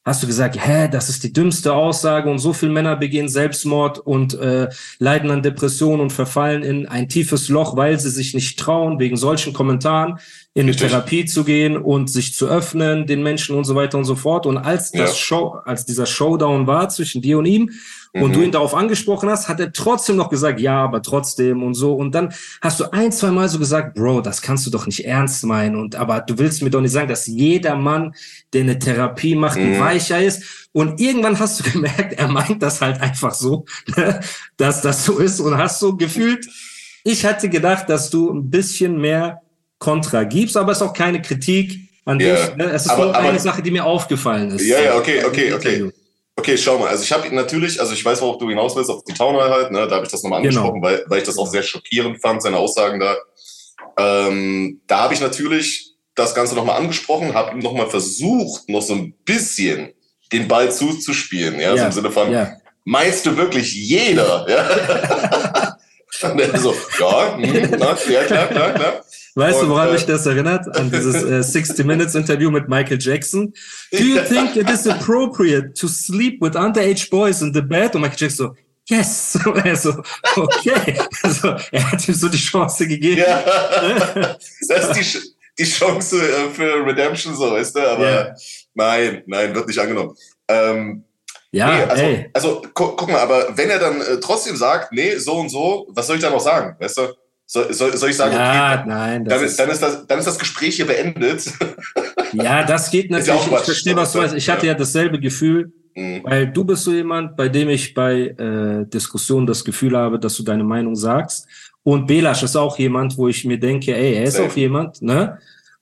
hast 0.05 0.23
du 0.23 0.27
gesagt, 0.27 0.57
hä, 0.59 0.89
das 0.91 1.09
ist 1.09 1.23
die 1.25 1.33
dümmste 1.33 1.75
Aussage 1.75 2.31
und 2.31 2.39
so 2.39 2.53
viele 2.53 2.73
Männer 2.73 2.97
begehen 2.97 3.29
Selbstmord 3.29 3.99
und 3.99 4.35
äh, 4.35 4.69
leiden 4.99 5.31
an 5.31 5.43
Depressionen 5.43 6.01
und 6.01 6.13
verfallen 6.13 6.63
in 6.63 6.87
ein 6.87 7.09
tiefes 7.09 7.49
Loch, 7.49 7.77
weil 7.77 8.01
sie 8.01 8.11
sich 8.11 8.35
nicht 8.35 8.59
trauen, 8.59 8.99
wegen 8.99 9.17
solchen 9.17 9.53
Kommentaren 9.53 10.19
in 10.55 10.67
Richtig. 10.67 10.89
Therapie 10.89 11.25
zu 11.27 11.45
gehen 11.45 11.77
und 11.77 12.11
sich 12.11 12.35
zu 12.35 12.49
öffnen, 12.49 13.07
den 13.07 13.23
Menschen 13.23 13.57
und 13.57 13.65
so 13.65 13.77
weiter 13.77 13.99
und 13.99 14.05
so 14.05 14.17
fort. 14.17 14.47
Und 14.47 14.59
als 14.59 14.91
das 14.91 15.11
ja. 15.11 15.17
Show, 15.17 15.59
als 15.65 15.85
dieser 15.85 16.07
Showdown 16.07 16.67
war 16.67 16.89
zwischen 16.89 17.23
dir 17.23 17.39
und 17.39 17.47
ihm, 17.47 17.71
und 18.13 18.31
mhm. 18.31 18.33
du 18.33 18.43
ihn 18.43 18.51
darauf 18.51 18.75
angesprochen 18.75 19.29
hast, 19.29 19.49
hat 19.49 19.61
er 19.61 19.73
trotzdem 19.73 20.17
noch 20.17 20.31
gesagt, 20.31 20.61
ja, 20.61 20.83
aber 20.83 21.01
trotzdem 21.01 21.63
und 21.63 21.75
so. 21.75 21.95
Und 21.95 22.13
dann 22.13 22.33
hast 22.61 22.81
du 22.81 22.93
ein, 22.93 23.13
zwei 23.13 23.31
Mal 23.31 23.49
so 23.49 23.61
gesagt, 23.61 23.95
Bro, 23.95 24.23
das 24.23 24.43
kannst 24.43 24.67
du 24.67 24.71
doch 24.71 24.87
nicht 24.87 25.05
ernst 25.05 25.45
meinen. 25.45 25.77
Und 25.77 25.95
aber 25.95 26.21
du 26.21 26.37
willst 26.39 26.63
mir 26.63 26.71
doch 26.71 26.81
nicht 26.81 26.91
sagen, 26.91 27.09
dass 27.09 27.29
jeder 27.29 27.77
Mann, 27.77 28.15
der 28.53 28.63
eine 28.63 28.79
Therapie 28.79 29.37
macht, 29.37 29.59
ein 29.59 29.75
mhm. 29.75 29.81
Weicher 29.81 30.21
ist. 30.21 30.69
Und 30.73 31.01
irgendwann 31.01 31.39
hast 31.39 31.61
du 31.61 31.71
gemerkt, 31.71 32.15
er 32.15 32.27
meint 32.27 32.63
das 32.63 32.81
halt 32.81 33.01
einfach 33.01 33.35
so, 33.35 33.65
ne, 33.97 34.21
dass 34.57 34.83
das 34.83 35.05
so 35.05 35.19
ist. 35.19 35.39
Und 35.39 35.57
hast 35.57 35.79
so 35.79 35.97
gefühlt, 35.97 36.49
ich 37.05 37.25
hatte 37.25 37.49
gedacht, 37.49 37.89
dass 37.89 38.11
du 38.11 38.33
ein 38.33 38.51
bisschen 38.51 39.01
mehr 39.01 39.41
Kontra 39.81 40.25
gibst, 40.25 40.57
aber 40.57 40.73
es 40.73 40.79
ist 40.79 40.83
auch 40.83 40.93
keine 40.93 41.21
Kritik 41.21 41.81
an 42.05 42.21
ja, 42.21 42.35
dich. 42.35 42.57
Ne? 42.57 42.65
Es 42.67 42.85
ist 42.85 42.91
aber, 42.91 43.07
nur 43.07 43.17
eine 43.17 43.41
Sache, 43.41 43.63
die 43.63 43.71
mir 43.73 43.85
aufgefallen 43.85 44.53
ist. 44.53 44.65
Ja, 44.65 44.81
ja, 44.81 44.97
okay, 44.97 45.25
okay, 45.25 45.53
okay. 45.53 45.91
Okay, 46.37 46.57
schau 46.57 46.79
mal. 46.79 46.89
Also 46.89 47.03
ich 47.03 47.13
habe 47.13 47.35
natürlich, 47.35 47.81
also 47.81 47.93
ich 47.93 48.05
weiß, 48.05 48.21
worauf 48.21 48.39
du 48.39 48.49
hinaus 48.49 48.77
willst, 48.77 48.91
auf 48.91 49.03
die 49.05 49.15
Townhall 49.15 49.51
halt, 49.51 49.73
ne? 49.73 49.89
Da 49.89 49.97
habe 49.97 50.07
ich 50.07 50.13
das 50.13 50.23
nochmal 50.23 50.43
genau. 50.43 50.61
angesprochen, 50.61 50.83
genau. 50.83 50.95
weil, 50.95 51.05
weil 51.09 51.19
ich 51.19 51.25
das 51.25 51.39
auch 51.39 51.47
sehr 51.47 51.63
schockierend 51.63 52.21
fand, 52.21 52.43
seine 52.43 52.59
Aussagen 52.59 53.01
da. 53.01 53.17
Ähm, 53.99 54.81
da 54.87 55.01
habe 55.01 55.15
ich 55.15 55.21
natürlich 55.21 55.95
das 56.15 56.35
Ganze 56.35 56.55
nochmal 56.55 56.77
angesprochen, 56.77 57.35
habe 57.35 57.53
ihm 57.53 57.59
nochmal 57.59 57.89
versucht, 57.89 58.69
noch 58.69 58.83
so 58.83 58.95
ein 58.95 59.15
bisschen 59.25 59.93
den 60.33 60.47
Ball 60.47 60.71
zuzuspielen, 60.71 61.59
ja, 61.59 61.75
ja. 61.75 61.77
So 61.77 61.85
im 61.87 61.93
Sinne 61.93 62.11
von, 62.11 62.33
ja. 62.33 62.53
meinst 62.85 63.27
du 63.27 63.37
wirklich 63.37 63.73
jeder? 63.75 64.47
Ja. 64.49 65.77
so, 66.59 66.75
ja, 66.99 67.37
mh, 67.39 67.77
na, 67.79 67.97
ja, 68.11 68.25
klar, 68.25 68.47
klar, 68.49 68.75
klar. 68.75 69.05
Weißt 69.35 69.61
und, 69.61 69.69
du, 69.69 69.73
woran 69.73 69.89
äh, 69.89 69.93
mich 69.93 70.07
das 70.07 70.27
erinnert? 70.27 70.67
An 70.77 70.91
dieses 70.91 71.23
äh, 71.23 71.43
60 71.43 71.87
Minutes 71.87 72.15
Interview 72.15 72.51
mit 72.51 72.69
Michael 72.69 72.99
Jackson. 73.01 73.53
Do 73.93 73.99
you 73.99 74.21
think 74.23 74.57
it 74.57 74.69
is 74.69 74.87
appropriate 74.87 75.75
to 75.75 75.89
sleep 75.89 76.41
with 76.41 76.57
underage 76.57 77.11
boys 77.11 77.41
in 77.43 77.55
the 77.55 77.63
bed? 77.63 77.95
Und 77.95 78.03
Michael 78.03 78.19
Jackson 78.19 78.49
so, 78.49 78.55
yes. 78.95 79.39
Also, 79.65 80.03
okay. 80.37 80.99
Also, 81.23 81.57
er 81.71 81.93
hat 81.93 82.09
ihm 82.09 82.15
so 82.15 82.29
die 82.29 82.39
Chance 82.39 82.89
gegeben. 82.89 83.21
Ja. 83.21 84.37
Das 84.69 84.99
ist 84.99 85.29
die, 85.59 85.65
die 85.65 85.71
Chance 85.71 86.17
äh, 86.17 86.51
für 86.51 86.85
Redemption, 86.85 87.35
so, 87.35 87.53
weißt 87.53 87.77
du? 87.77 87.81
Aber 87.81 88.05
yeah. 88.05 88.35
nein, 88.75 89.23
nein, 89.27 89.55
wird 89.55 89.69
nicht 89.69 89.79
angenommen. 89.79 90.17
Ähm, 90.49 91.05
ja, 91.53 91.67
nee, 91.67 91.83
also, 91.83 92.03
ey. 92.03 92.31
also 92.33 92.63
guck, 92.75 92.97
guck, 92.97 93.11
mal, 93.11 93.21
aber 93.21 93.57
wenn 93.57 93.71
er 93.71 93.79
dann 93.79 94.01
äh, 94.01 94.21
trotzdem 94.21 94.57
sagt, 94.57 94.93
nee, 94.93 95.17
so 95.17 95.35
und 95.35 95.49
so, 95.49 95.89
was 95.91 96.07
soll 96.07 96.17
ich 96.17 96.23
da 96.23 96.31
noch 96.31 96.41
sagen, 96.41 96.77
weißt 96.79 96.99
du? 96.99 97.15
Soll, 97.53 97.73
soll, 97.73 97.97
soll 97.97 98.11
ich 98.11 98.17
sagen, 98.17 98.33
ja, 98.33 98.75
okay, 98.75 98.89
nein, 98.89 99.25
dann, 99.25 99.43
ist, 99.43 99.59
dann, 99.59 99.69
ist 99.71 99.83
das, 99.83 100.07
dann 100.07 100.21
ist 100.21 100.25
das 100.29 100.39
Gespräch 100.39 100.77
hier 100.77 100.87
beendet. 100.87 101.53
Ja, 102.33 102.63
das 102.63 102.93
geht 102.93 103.11
natürlich. 103.11 103.45
Ja 103.45 103.57
ich 103.59 103.65
verstehe, 103.65 103.97
was 103.97 104.13
du 104.13 104.19
meinst. 104.19 104.37
Ich 104.37 104.49
hatte 104.49 104.65
ja 104.65 104.75
dasselbe 104.75 105.19
Gefühl, 105.19 105.73
mhm. 105.97 106.21
weil 106.23 106.47
du 106.47 106.63
bist 106.63 106.85
so 106.85 106.93
jemand, 106.93 107.37
bei 107.37 107.49
dem 107.49 107.69
ich 107.69 107.93
bei 107.93 108.29
äh, 108.39 108.87
Diskussionen 108.87 109.49
das 109.49 109.65
Gefühl 109.65 109.97
habe, 109.97 110.21
dass 110.21 110.37
du 110.37 110.45
deine 110.45 110.63
Meinung 110.63 110.95
sagst. 110.95 111.49
Und 111.83 112.07
Belasch 112.07 112.45
ist 112.45 112.55
auch 112.55 112.79
jemand, 112.79 113.19
wo 113.19 113.27
ich 113.27 113.45
mir 113.45 113.59
denke, 113.59 113.97
ey, 113.97 114.15
er 114.15 114.23
ist 114.23 114.35
Safe. 114.35 114.49
auch 114.49 114.57
jemand, 114.57 115.03
ne? 115.03 115.39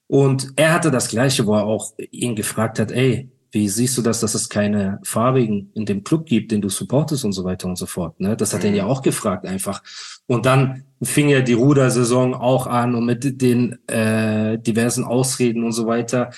Und 0.07 0.55
er 0.57 0.73
hatte 0.73 0.91
das 0.91 1.09
Gleiche, 1.09 1.47
wo 1.47 1.55
er 1.55 1.65
auch 1.65 1.93
ihn 2.11 2.35
gefragt 2.35 2.79
hat, 2.79 2.93
ey, 2.93 3.29
wie 3.51 3.69
siehst 3.69 3.97
du 3.97 4.03
das, 4.03 4.21
dass 4.21 4.35
es 4.35 4.49
keine 4.49 5.01
Farbigen 5.03 5.71
in 5.75 5.87
dem 5.87 6.05
Club 6.05 6.27
gibt, 6.27 6.53
den 6.53 6.61
du 6.61 6.69
supportest 6.69 7.25
und 7.25 7.33
so 7.33 7.45
weiter 7.45 7.69
und 7.69 7.77
so 7.77 7.87
fort? 7.87 8.21
Ne? 8.21 8.37
Das 8.37 8.53
hat 8.53 8.61
mhm. 8.61 8.69
er 8.69 8.75
ja 8.75 8.87
auch 8.87 9.03
gefragt 9.03 9.47
einfach. 9.47 9.83
Und 10.27 10.47
dann 10.47 10.85
fing 11.03 11.29
ja 11.29 11.41
die 11.41 11.55
Rudersaison 11.55 12.35
auch 12.35 12.67
an 12.67 12.95
und 12.95 13.07
mit 13.07 13.41
den 13.41 13.79
äh, 13.89 14.59
diversen 14.59 15.05
Ausreden 15.05 15.65
und 15.65 15.73
so 15.73 15.87
weiter. 15.87 16.31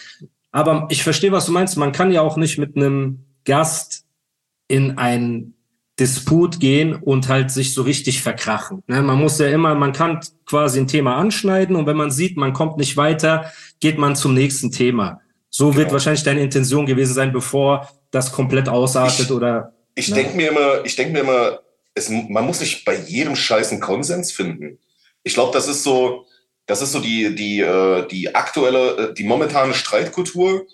Aber 0.52 0.86
ich 0.90 1.02
verstehe, 1.02 1.32
was 1.32 1.46
du 1.46 1.52
meinst. 1.52 1.76
Man 1.76 1.92
kann 1.92 2.12
ja 2.12 2.22
auch 2.22 2.36
nicht 2.36 2.58
mit 2.58 2.76
einem 2.76 3.24
Gast 3.44 4.04
in 4.68 4.98
ein 4.98 5.54
Disput 5.98 6.60
gehen 6.60 6.94
und 6.94 7.28
halt 7.28 7.50
sich 7.50 7.74
so 7.74 7.82
richtig 7.82 8.22
verkrachen. 8.22 8.82
Ne? 8.86 9.02
Man 9.02 9.18
muss 9.18 9.38
ja 9.38 9.48
immer, 9.48 9.74
man 9.74 9.92
kann 9.92 10.20
quasi 10.46 10.80
ein 10.80 10.86
Thema 10.86 11.16
anschneiden 11.16 11.76
und 11.76 11.86
wenn 11.86 11.96
man 11.96 12.10
sieht, 12.10 12.36
man 12.36 12.52
kommt 12.52 12.78
nicht 12.78 12.96
weiter, 12.96 13.52
geht 13.80 13.98
man 13.98 14.16
zum 14.16 14.32
nächsten 14.32 14.70
Thema. 14.70 15.20
So 15.50 15.66
genau. 15.66 15.78
wird 15.78 15.92
wahrscheinlich 15.92 16.22
deine 16.22 16.40
Intention 16.40 16.86
gewesen 16.86 17.14
sein, 17.14 17.32
bevor 17.32 17.88
das 18.10 18.32
komplett 18.32 18.68
ausartet 18.68 19.26
ich, 19.26 19.32
oder. 19.32 19.74
Ich 19.94 20.12
denke 20.12 20.36
mir 20.36 20.50
immer, 20.50 20.84
ich 20.84 20.96
denke 20.96 21.12
mir 21.12 21.20
immer, 21.20 21.60
es, 21.94 22.08
man 22.08 22.46
muss 22.46 22.60
nicht 22.60 22.84
bei 22.84 22.94
jedem 22.94 23.36
Scheiß 23.36 23.72
einen 23.72 23.80
Konsens 23.80 24.32
finden. 24.32 24.78
Ich 25.24 25.34
glaube, 25.34 25.52
das 25.52 25.68
ist 25.68 25.82
so, 25.82 26.24
das 26.66 26.80
ist 26.82 26.92
so 26.92 27.00
die, 27.00 27.34
die, 27.34 27.60
äh, 27.60 28.06
die 28.06 28.34
aktuelle, 28.34 29.10
äh, 29.10 29.14
die 29.14 29.24
momentane 29.24 29.74
Streitkultur. 29.74 30.66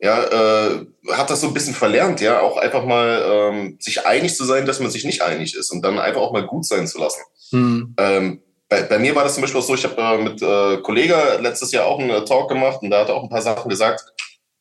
Ja, 0.00 0.22
äh, 0.24 0.86
hat 1.12 1.30
das 1.30 1.40
so 1.40 1.46
ein 1.46 1.54
bisschen 1.54 1.72
verlernt, 1.72 2.20
ja, 2.20 2.40
auch 2.40 2.58
einfach 2.58 2.84
mal 2.84 3.24
ähm, 3.26 3.78
sich 3.80 4.04
einig 4.04 4.34
zu 4.34 4.44
sein, 4.44 4.66
dass 4.66 4.80
man 4.80 4.90
sich 4.90 5.04
nicht 5.04 5.22
einig 5.22 5.54
ist 5.54 5.70
und 5.70 5.82
dann 5.82 5.98
einfach 5.98 6.20
auch 6.20 6.32
mal 6.32 6.44
gut 6.44 6.66
sein 6.66 6.86
zu 6.86 6.98
lassen. 6.98 7.22
Hm. 7.50 7.94
Ähm, 7.96 8.42
bei, 8.68 8.82
bei 8.82 8.98
mir 8.98 9.14
war 9.14 9.24
das 9.24 9.34
zum 9.34 9.42
Beispiel 9.42 9.60
auch 9.60 9.64
so, 9.64 9.74
ich 9.74 9.84
habe 9.84 9.96
äh, 9.96 10.18
mit 10.18 10.42
äh, 10.42 10.82
Kollege 10.82 11.38
letztes 11.40 11.72
Jahr 11.72 11.86
auch 11.86 12.00
einen 12.00 12.10
äh, 12.10 12.24
Talk 12.24 12.48
gemacht 12.48 12.82
und 12.82 12.90
da 12.90 13.00
hat 13.00 13.08
er 13.08 13.14
auch 13.14 13.22
ein 13.22 13.30
paar 13.30 13.40
Sachen 13.40 13.68
gesagt, 13.68 14.04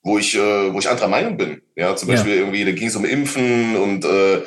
wo 0.03 0.17
ich, 0.17 0.35
äh, 0.35 0.73
wo 0.73 0.79
ich 0.79 0.89
anderer 0.89 1.07
Meinung 1.07 1.37
bin. 1.37 1.61
Ja, 1.75 1.95
zum 1.95 2.09
Beispiel 2.09 2.33
ja. 2.33 2.39
irgendwie, 2.39 2.65
da 2.65 2.71
ging 2.71 2.87
es 2.87 2.95
um 2.95 3.05
Impfen 3.05 3.75
und 3.77 4.05
äh, 4.05 4.41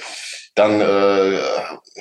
dann 0.54 0.80
äh, 0.80 1.40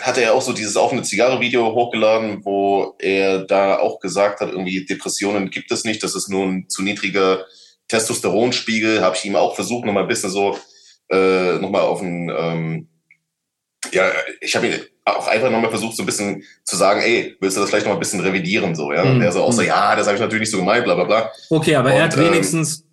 hat 0.01 0.17
er 0.17 0.33
auch 0.33 0.41
so 0.41 0.53
dieses 0.53 0.77
offene 0.77 1.03
Zigarre-Video 1.03 1.73
hochgeladen, 1.73 2.45
wo 2.45 2.95
er 2.99 3.39
da 3.39 3.79
auch 3.79 3.99
gesagt 3.99 4.39
hat, 4.39 4.51
irgendwie 4.51 4.85
Depressionen 4.85 5.49
gibt 5.49 5.71
es 5.71 5.83
nicht, 5.83 6.03
das 6.03 6.15
ist 6.15 6.29
nur 6.29 6.45
ein 6.45 6.69
zu 6.69 6.81
niedriger 6.81 7.45
Testosteronspiegel. 7.87 9.01
Habe 9.01 9.15
ich 9.15 9.25
ihm 9.25 9.35
auch 9.35 9.55
versucht, 9.55 9.85
nochmal 9.85 10.03
ein 10.03 10.09
bisschen 10.09 10.29
so 10.29 10.57
äh, 11.09 11.53
nochmal 11.59 11.81
auf 11.81 12.01
ein, 12.01 12.29
ähm, 12.29 12.87
ja, 13.91 14.09
ich 14.41 14.55
habe 14.55 14.67
ihn 14.67 14.79
auch 15.05 15.27
einfach 15.27 15.51
nochmal 15.51 15.69
versucht, 15.69 15.95
so 15.95 16.03
ein 16.03 16.07
bisschen 16.07 16.43
zu 16.63 16.75
sagen, 16.75 17.01
ey, 17.01 17.35
willst 17.39 17.57
du 17.57 17.61
das 17.61 17.69
vielleicht 17.69 17.85
noch 17.85 17.91
mal 17.91 17.97
ein 17.97 17.99
bisschen 17.99 18.21
revidieren, 18.21 18.73
so, 18.73 18.91
ja? 18.91 19.05
Mhm. 19.05 19.11
Und 19.11 19.21
er 19.21 19.31
so 19.31 19.43
auch 19.43 19.51
so, 19.51 19.61
ja, 19.61 19.95
das 19.95 20.07
habe 20.07 20.15
ich 20.15 20.21
natürlich 20.21 20.41
nicht 20.41 20.51
so 20.51 20.57
gemeint, 20.57 20.83
bla, 20.83 20.95
bla, 20.95 21.03
bla. 21.03 21.31
Okay, 21.49 21.75
aber 21.75 21.89
Und, 21.89 21.97
er 21.97 22.03
hat 22.05 22.17
wenigstens 22.17 22.79
ähm, 22.79 22.85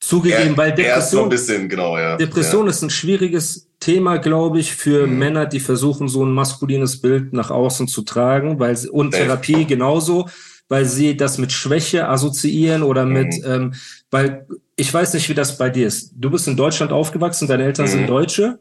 zugegeben, 0.00 0.50
er, 0.50 0.56
weil 0.56 0.74
Depression, 0.74 1.24
ein 1.24 1.28
bisschen, 1.28 1.68
genau, 1.68 1.98
ja. 1.98 2.16
Depression 2.16 2.66
ja. 2.66 2.70
ist 2.70 2.82
ein 2.82 2.90
schwieriges 2.90 3.68
Thema, 3.80 4.18
glaube 4.18 4.58
ich, 4.60 4.74
für 4.74 5.06
mhm. 5.06 5.18
Männer, 5.18 5.46
die 5.46 5.60
versuchen, 5.60 6.08
so 6.08 6.24
ein 6.24 6.32
maskulines 6.32 7.00
Bild 7.00 7.32
nach 7.32 7.50
außen 7.50 7.88
zu 7.88 8.02
tragen, 8.02 8.58
weil 8.58 8.76
sie, 8.76 8.88
und 8.88 9.12
Therapie 9.12 9.64
genauso, 9.66 10.28
weil 10.68 10.84
sie 10.84 11.16
das 11.16 11.38
mit 11.38 11.52
Schwäche 11.52 12.08
assoziieren 12.08 12.82
oder 12.82 13.04
mhm. 13.04 13.12
mit, 13.12 13.34
ähm, 13.44 13.74
weil 14.10 14.46
ich 14.76 14.92
weiß 14.92 15.14
nicht, 15.14 15.28
wie 15.28 15.34
das 15.34 15.56
bei 15.58 15.70
dir 15.70 15.86
ist. 15.86 16.12
Du 16.16 16.30
bist 16.30 16.48
in 16.48 16.56
Deutschland 16.56 16.92
aufgewachsen, 16.92 17.48
deine 17.48 17.64
Eltern 17.64 17.86
mhm. 17.86 17.90
sind 17.90 18.08
Deutsche, 18.08 18.58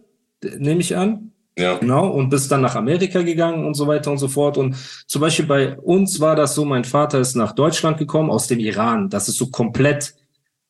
nehme 0.57 0.81
ich 0.81 0.95
an. 0.95 1.31
Ja. 1.57 1.77
Genau, 1.77 2.09
und 2.09 2.29
bist 2.29 2.51
dann 2.51 2.59
nach 2.59 2.75
Amerika 2.75 3.21
gegangen 3.21 3.65
und 3.65 3.75
so 3.75 3.87
weiter 3.87 4.11
und 4.11 4.17
so 4.17 4.27
fort. 4.27 4.57
Und 4.57 4.75
zum 5.07 5.21
Beispiel 5.21 5.45
bei 5.45 5.77
uns 5.77 6.19
war 6.19 6.35
das 6.35 6.53
so, 6.53 6.65
mein 6.65 6.83
Vater 6.83 7.19
ist 7.21 7.35
nach 7.35 7.53
Deutschland 7.53 7.97
gekommen 7.97 8.29
aus 8.29 8.47
dem 8.47 8.59
Iran. 8.59 9.09
Das 9.09 9.29
ist 9.29 9.37
so 9.37 9.47
komplett 9.47 10.15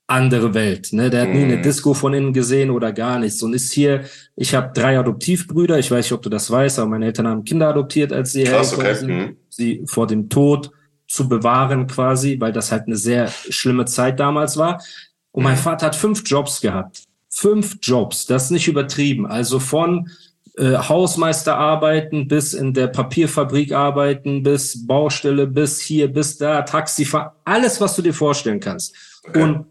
andere 0.07 0.53
Welt. 0.53 0.93
Ne? 0.93 1.09
Der 1.09 1.23
hat 1.23 1.29
nie 1.29 1.43
eine 1.43 1.57
mhm. 1.57 1.63
Disco 1.63 1.93
von 1.93 2.13
innen 2.13 2.33
gesehen 2.33 2.69
oder 2.69 2.91
gar 2.93 3.19
nichts 3.19 3.41
und 3.41 3.53
ist 3.53 3.71
hier. 3.73 4.05
Ich 4.35 4.53
habe 4.53 4.71
drei 4.73 4.99
Adoptivbrüder. 4.99 5.79
Ich 5.79 5.89
weiß 5.89 6.05
nicht, 6.05 6.11
ob 6.11 6.21
du 6.21 6.29
das 6.29 6.49
weißt, 6.51 6.79
aber 6.79 6.89
meine 6.89 7.05
Eltern 7.05 7.27
haben 7.27 7.43
Kinder 7.43 7.69
adoptiert, 7.69 8.13
als 8.13 8.33
sie 8.33 8.43
Krass, 8.43 8.73
okay. 8.73 8.93
sind, 8.93 9.09
mhm. 9.09 9.37
sie 9.49 9.83
vor 9.87 10.05
dem 10.05 10.29
Tod 10.29 10.71
zu 11.07 11.27
bewahren 11.27 11.87
quasi, 11.87 12.39
weil 12.39 12.51
das 12.51 12.71
halt 12.71 12.87
eine 12.87 12.97
sehr 12.97 13.27
schlimme 13.27 13.85
Zeit 13.85 14.19
damals 14.19 14.57
war. 14.57 14.81
Und 15.31 15.43
mein 15.43 15.55
mhm. 15.55 15.59
Vater 15.59 15.87
hat 15.87 15.95
fünf 15.95 16.23
Jobs 16.25 16.61
gehabt. 16.61 17.03
Fünf 17.29 17.77
Jobs, 17.81 18.27
das 18.27 18.45
ist 18.45 18.51
nicht 18.51 18.67
übertrieben. 18.67 19.25
Also 19.25 19.59
von 19.59 20.09
äh, 20.57 20.77
Hausmeister 20.77 21.57
arbeiten 21.57 22.27
bis 22.27 22.53
in 22.53 22.73
der 22.73 22.87
Papierfabrik 22.87 23.73
arbeiten, 23.73 24.43
bis 24.43 24.85
Baustelle, 24.85 25.47
bis 25.47 25.81
hier, 25.81 26.07
bis 26.07 26.37
da, 26.37 26.61
Taxifahren, 26.61 27.31
alles, 27.43 27.81
was 27.81 27.95
du 27.95 28.01
dir 28.01 28.13
vorstellen 28.13 28.59
kannst. 28.59 28.95
Okay. 29.27 29.41
Und 29.41 29.65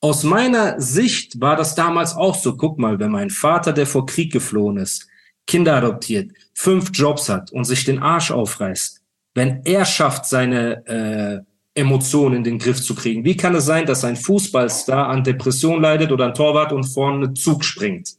aus 0.00 0.24
meiner 0.24 0.80
Sicht 0.80 1.40
war 1.40 1.56
das 1.56 1.74
damals 1.74 2.14
auch 2.14 2.34
so. 2.34 2.56
Guck 2.56 2.78
mal, 2.78 2.98
wenn 2.98 3.10
mein 3.10 3.30
Vater, 3.30 3.72
der 3.72 3.86
vor 3.86 4.06
Krieg 4.06 4.32
geflohen 4.32 4.78
ist, 4.78 5.06
Kinder 5.46 5.76
adoptiert, 5.76 6.32
fünf 6.54 6.90
Jobs 6.92 7.28
hat 7.28 7.52
und 7.52 7.64
sich 7.64 7.84
den 7.84 7.98
Arsch 7.98 8.30
aufreißt, 8.30 9.02
wenn 9.34 9.60
er 9.64 9.84
schafft, 9.84 10.26
seine 10.26 10.86
äh, 10.86 11.40
Emotionen 11.78 12.36
in 12.36 12.44
den 12.44 12.58
Griff 12.58 12.82
zu 12.82 12.94
kriegen, 12.94 13.24
wie 13.24 13.36
kann 13.36 13.54
es 13.54 13.66
sein, 13.66 13.86
dass 13.86 14.04
ein 14.04 14.16
Fußballstar 14.16 15.08
an 15.08 15.22
Depression 15.22 15.80
leidet 15.80 16.12
oder 16.12 16.26
ein 16.26 16.34
Torwart 16.34 16.72
und 16.72 16.84
vorne 16.84 17.34
Zug 17.34 17.64
springt? 17.64 18.16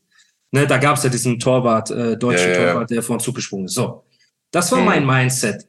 Ne, 0.51 0.67
da 0.67 0.77
gab 0.77 0.97
es 0.97 1.03
ja 1.03 1.09
diesen 1.09 1.39
Torwart, 1.39 1.91
äh, 1.91 2.17
deutschen 2.17 2.51
ja, 2.51 2.59
ja, 2.59 2.71
Torwart, 2.71 2.89
der 2.89 3.01
vor 3.01 3.17
den 3.17 3.21
Zug 3.21 3.35
gesprungen 3.35 3.65
ist. 3.65 3.73
So, 3.73 4.03
das 4.51 4.71
war 4.71 4.79
hm. 4.79 4.85
mein 4.85 5.05
Mindset. 5.05 5.67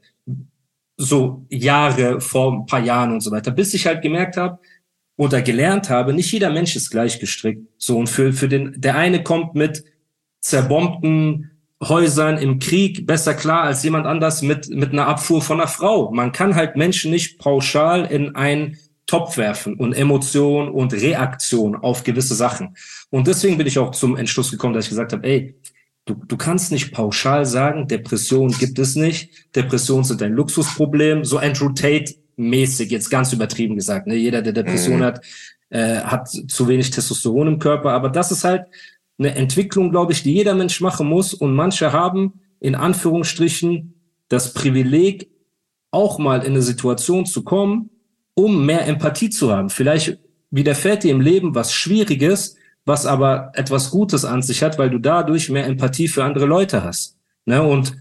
So 0.97 1.47
Jahre 1.49 2.21
vor 2.21 2.53
ein 2.53 2.67
paar 2.67 2.81
Jahren 2.81 3.13
und 3.13 3.21
so 3.21 3.31
weiter, 3.31 3.51
bis 3.51 3.73
ich 3.75 3.87
halt 3.87 4.03
gemerkt 4.03 4.37
habe 4.37 4.59
oder 5.17 5.43
gelernt 5.43 5.91
habe, 5.91 6.13
nicht 6.13 6.33
jeder 6.33 6.51
Mensch 6.51 6.77
ist 6.77 6.91
gleich 6.91 7.21
gestrickt. 7.21 7.67
So 7.79 7.99
und 7.99 8.09
für 8.09 8.33
für 8.33 8.49
den 8.49 8.75
der 8.77 8.97
eine 8.97 9.23
kommt 9.23 9.55
mit 9.55 9.85
zerbombten 10.41 11.51
Häusern 11.83 12.39
im 12.39 12.59
Krieg 12.59 13.07
besser 13.07 13.35
klar 13.35 13.65
als 13.65 13.83
jemand 13.83 14.07
anders 14.07 14.43
mit 14.43 14.71
mit 14.71 14.93
einer 14.93 15.07
Abfuhr 15.07 15.43
von 15.43 15.61
einer 15.61 15.69
Frau. 15.69 16.11
Man 16.13 16.33
kann 16.33 16.55
halt 16.55 16.77
Menschen 16.77 17.11
nicht 17.11 17.39
pauschal 17.39 18.07
in 18.07 18.35
einen 18.35 18.79
Topf 19.07 19.37
werfen 19.37 19.75
und 19.75 19.93
Emotion 19.93 20.71
und 20.71 20.93
Reaktion 20.93 21.75
auf 21.77 22.05
gewisse 22.05 22.35
Sachen. 22.35 22.77
Und 23.11 23.27
deswegen 23.27 23.59
bin 23.59 23.67
ich 23.67 23.79
auch 23.79 23.91
zum 23.91 24.17
Entschluss 24.17 24.51
gekommen, 24.51 24.75
dass 24.75 24.85
ich 24.85 24.91
gesagt 24.91 25.13
habe, 25.13 25.27
ey, 25.29 25.55
du, 26.05 26.15
du 26.15 26.37
kannst 26.37 26.73
nicht 26.73 26.93
pauschal 26.93 27.45
sagen, 27.45 27.89
Depression 27.89 28.51
gibt 28.53 28.79
es 28.79 28.95
nicht, 28.95 29.55
Depressionen 29.55 30.05
sind 30.05 30.23
ein 30.23 30.33
Luxusproblem, 30.33 31.25
so 31.25 31.39
Andrew 31.39 31.71
Tate 31.71 32.15
mäßig, 32.37 32.91
jetzt 32.91 33.11
ganz 33.11 33.33
übertrieben 33.33 33.77
gesagt. 33.77 34.07
Ne? 34.07 34.17
Jeder, 34.17 34.43
der 34.43 34.53
Depression 34.53 34.99
mhm. 34.99 35.05
hat, 35.05 35.25
äh, 35.71 36.01
hat 36.01 36.29
zu 36.29 36.69
wenig 36.69 36.91
Testosteron 36.91 37.49
im 37.49 37.59
Körper, 37.59 37.93
aber 37.93 38.09
das 38.09 38.33
ist 38.33 38.45
halt 38.45 38.67
eine 39.19 39.35
Entwicklung, 39.35 39.91
glaube 39.91 40.13
ich, 40.13 40.23
die 40.23 40.35
jeder 40.35 40.55
Mensch 40.55 40.81
machen 40.81 41.07
muss. 41.09 41.35
Und 41.35 41.55
manche 41.55 41.93
haben 41.93 42.41
in 42.61 42.75
Anführungsstrichen 42.75 43.95
das 44.29 44.55
Privileg, 44.55 45.29
auch 45.91 46.19
mal 46.19 46.41
in 46.41 46.53
eine 46.53 46.63
Situation 46.63 47.27
zu 47.27 47.45
kommen, 47.45 47.91
um 48.35 48.65
mehr 48.65 48.87
Empathie 48.87 49.29
zu 49.29 49.53
haben. 49.53 49.69
Vielleicht 49.69 50.19
widerfährt 50.51 51.05
dir 51.05 51.11
im 51.11 51.21
Leben 51.21 51.55
was 51.55 51.73
Schwieriges, 51.73 52.57
was 52.85 53.05
aber 53.05 53.53
etwas 53.55 53.91
Gutes 53.91 54.25
an 54.25 54.43
sich 54.43 54.63
hat, 54.63 54.79
weil 54.79 54.91
du 54.91 54.99
dadurch 54.99 55.51
mehr 55.51 55.67
Empathie 55.67 56.09
für 56.09 56.25
andere 56.25 56.47
Leute 56.47 56.83
hast. 56.83 57.17
Ne? 57.45 57.63
Und 57.63 57.97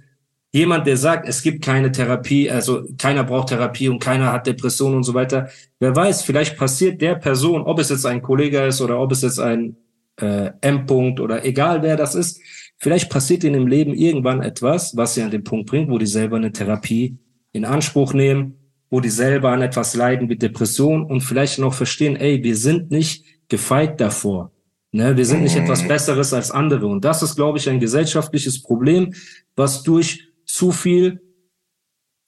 jemand, 0.52 0.86
der 0.86 0.98
sagt, 0.98 1.28
es 1.28 1.42
gibt 1.42 1.64
keine 1.64 1.92
Therapie, 1.92 2.50
also 2.50 2.84
keiner 2.98 3.24
braucht 3.24 3.50
Therapie 3.50 3.90
und 3.90 4.00
keiner 4.00 4.32
hat 4.32 4.48
Depressionen 4.48 4.98
und 4.98 5.04
so 5.04 5.14
weiter, 5.14 5.50
wer 5.80 5.96
weiß, 5.96 6.24
vielleicht 6.24 6.58
passiert 6.58 7.02
der 7.02 7.16
Person, 7.16 7.62
ob 7.62 7.80
es 7.80 7.90
jetzt 7.90 8.06
ein 8.06 8.22
Kollege 8.22 8.62
ist 8.66 8.82
oder 8.82 9.00
ob 9.00 9.12
es 9.12 9.22
jetzt 9.22 9.40
ein 9.40 9.78
äh, 10.20 10.52
M-Punkt 10.62 11.20
oder 11.20 11.46
egal 11.46 11.82
wer 11.82 11.96
das 11.96 12.16
ist, 12.16 12.42
vielleicht 12.78 13.10
passiert 13.10 13.44
ihnen 13.44 13.62
im 13.62 13.68
Leben 13.68 13.94
irgendwann 13.94 14.42
etwas, 14.42 14.96
was 14.98 15.16
sie 15.16 15.22
an 15.22 15.32
den 15.32 15.44
Punkt 15.44 15.70
bringt, 15.70 15.90
wo 15.90 15.98
die 15.98 16.06
selber 16.06 16.38
eine 16.38 16.52
Therapie 16.52 17.18
in 17.54 17.66
Anspruch 17.66 18.14
nehmen, 18.14 18.58
wo 18.90 19.00
die 19.00 19.10
selber 19.10 19.52
an 19.52 19.62
etwas 19.62 19.96
leiden 19.96 20.30
wie 20.30 20.36
Depression 20.36 21.06
und 21.06 21.22
vielleicht 21.22 21.60
noch 21.60 21.74
verstehen, 21.74 22.18
ey, 22.18 22.44
wir 22.44 22.58
sind 22.58 22.92
nicht 22.92 23.24
gefeit 23.48 24.02
davor. 24.02 24.52
Ne, 24.94 25.16
wir 25.16 25.26
sind 25.26 25.44
nicht 25.44 25.56
etwas 25.56 25.84
mhm. 25.84 25.88
Besseres 25.88 26.34
als 26.34 26.52
andere. 26.52 26.86
Und 26.88 27.06
das 27.06 27.24
ist, 27.24 27.38
glaube 27.38 27.58
ich, 27.58 27.70
ein 27.70 27.80
gesellschaftliches 27.80 28.62
Problem, 28.62 29.14
was 29.56 29.84
durch 29.84 30.31
zu 30.52 30.72
viel 30.72 31.22